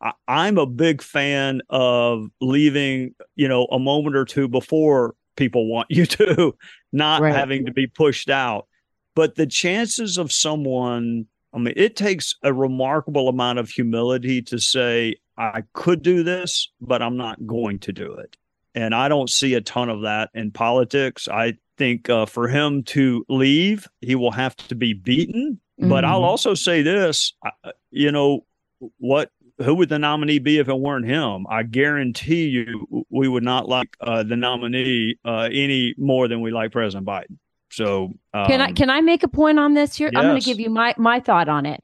[0.01, 5.68] I, I'm a big fan of leaving, you know, a moment or two before people
[5.68, 6.55] want you to,
[6.91, 7.34] not Right.
[7.34, 8.68] having to be pushed out.
[9.16, 14.60] But the chances of someone I mean, it takes a remarkable amount of humility to
[14.60, 18.36] say, I could do this, but I'm not going to do it.
[18.76, 21.28] And I don't see a ton of that in politics.
[21.28, 25.60] I think uh, for him to leave, he will have to be beaten.
[25.80, 26.26] But I'll Mhm.
[26.26, 28.45] also say this uh, you know,
[28.97, 31.45] what who would the nominee be if it weren't him?
[31.49, 36.51] I guarantee you we would not like uh, the nominee uh, any more than we
[36.51, 37.38] like President Biden.
[37.74, 40.11] So um, Can I can I make a point on this here?
[40.15, 41.84] I'm going to give you my my thought on it.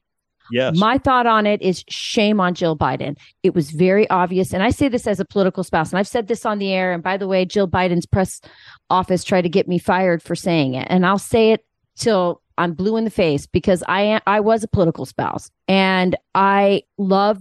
[0.52, 3.16] yes, My thought on it is shame on Jill Biden.
[3.42, 4.52] It was very obvious.
[4.54, 5.90] And I say this as a political spouse.
[5.90, 6.92] And I've said this on the air.
[6.92, 8.40] And by the way, Jill Biden's press
[8.88, 10.86] office tried to get me fired for saying it.
[10.90, 11.64] And I'll say it
[11.96, 15.50] till I'm blue in the face because I am, I was a political spouse.
[15.66, 17.38] And I love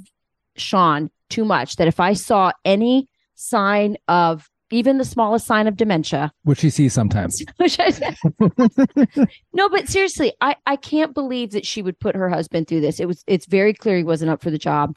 [0.55, 5.75] Sean too much that if I saw any sign of even the smallest sign of
[5.75, 7.43] dementia, Which he sees sometimes.
[7.57, 8.17] which I said,
[9.53, 12.99] no, but seriously, I I can't believe that she would put her husband through this.
[12.99, 14.95] It was it's very clear he wasn't up for the job.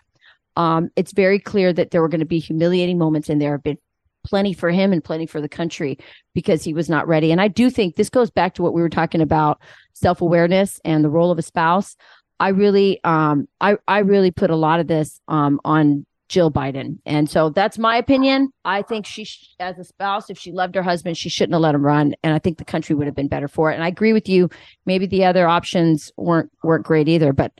[0.56, 3.62] Um, it's very clear that there were going to be humiliating moments, and there have
[3.62, 3.78] been
[4.24, 5.98] plenty for him and plenty for the country
[6.34, 7.32] because he was not ready.
[7.32, 9.60] And I do think this goes back to what we were talking about
[9.94, 11.96] self awareness and the role of a spouse.
[12.38, 16.98] I really, um, I I really put a lot of this um on Jill Biden.
[17.04, 18.48] And so that's my opinion.
[18.64, 19.28] I think she,
[19.60, 22.14] as a spouse, if she loved her husband, she shouldn't have let him run.
[22.22, 23.74] And I think the country would have been better for it.
[23.74, 24.48] And I agree with you.
[24.86, 27.34] Maybe the other options weren't weren't great either.
[27.34, 27.52] But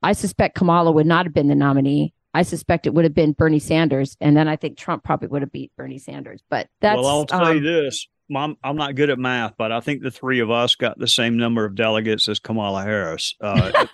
[0.00, 2.14] I suspect Kamala would not have been the nominee.
[2.32, 5.42] I suspect it would have been Bernie Sanders, and then I think Trump probably would
[5.42, 6.40] have beat Bernie Sanders.
[6.48, 8.06] But that's well, I'll tell you um, this.
[8.30, 11.08] Mom, I'm not good at math, but I think the three of us got the
[11.08, 13.72] same number of delegates as Kamala Harris uh,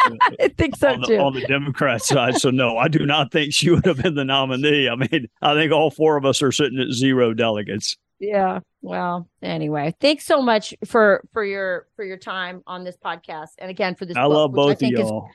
[0.40, 1.16] I think so on, the, too.
[1.18, 2.36] on the Democrat side.
[2.36, 4.88] So, no, I do not think she would have been the nominee.
[4.88, 7.96] I mean, I think all four of us are sitting at zero delegates.
[8.20, 8.60] Yeah.
[8.82, 13.70] Well, anyway, thanks so much for for your for your time on this podcast, and
[13.70, 14.16] again for this.
[14.16, 15.28] I book, love which I both of y'all.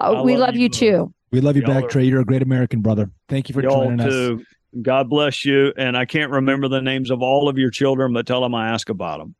[0.00, 0.78] oh, I we love love you you both.
[0.78, 1.14] too.
[1.30, 2.04] We love you Y'all back, are- Trey.
[2.04, 3.10] You're a great American brother.
[3.28, 4.42] Thank you for Y'all joining us.
[4.74, 4.82] Too.
[4.82, 5.72] God bless you.
[5.76, 8.68] And I can't remember the names of all of your children, but tell them I
[8.70, 9.34] ask about them.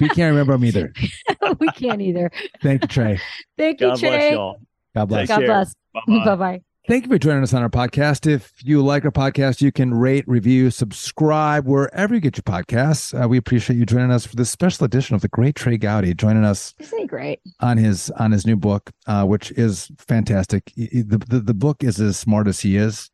[0.00, 0.92] we can't remember them either.
[1.58, 2.30] we can't either.
[2.62, 3.20] Thank you, Trey.
[3.56, 4.32] Thank you, God bless Trey.
[4.32, 4.60] y'all.
[4.94, 5.28] God bless.
[5.28, 5.74] God bless.
[5.94, 6.24] Bye-bye.
[6.24, 6.60] Bye bye.
[6.88, 8.30] Thank you for joining us on our podcast.
[8.30, 13.12] If you like our podcast, you can rate, review, subscribe wherever you get your podcasts.
[13.20, 16.14] Uh, we appreciate you joining us for this special edition of the great Trey Gowdy,
[16.14, 17.40] joining us Isn't he great?
[17.58, 20.70] on his on his new book, uh, which is fantastic.
[20.76, 23.10] He- he- The, the the book is as smart as he is.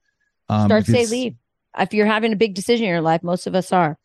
[0.53, 1.35] Um, Start say leave.
[1.79, 3.99] If you're having a big decision in your life, most of us are.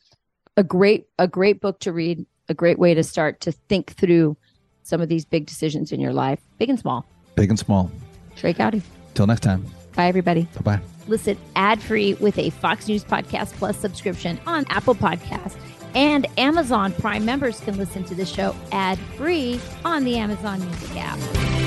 [0.55, 2.25] A great a great book to read.
[2.49, 4.37] A great way to start to think through
[4.83, 7.05] some of these big decisions in your life, big and small.
[7.35, 7.91] Big and small.
[8.37, 8.81] Trey Gowdy.
[9.13, 9.65] Till next time.
[9.95, 10.47] Bye, everybody.
[10.55, 10.81] Bye bye.
[11.07, 15.57] Listen ad free with a Fox News Podcast Plus subscription on Apple Podcasts.
[15.93, 20.95] And Amazon Prime members can listen to the show ad free on the Amazon Music
[20.95, 21.66] app.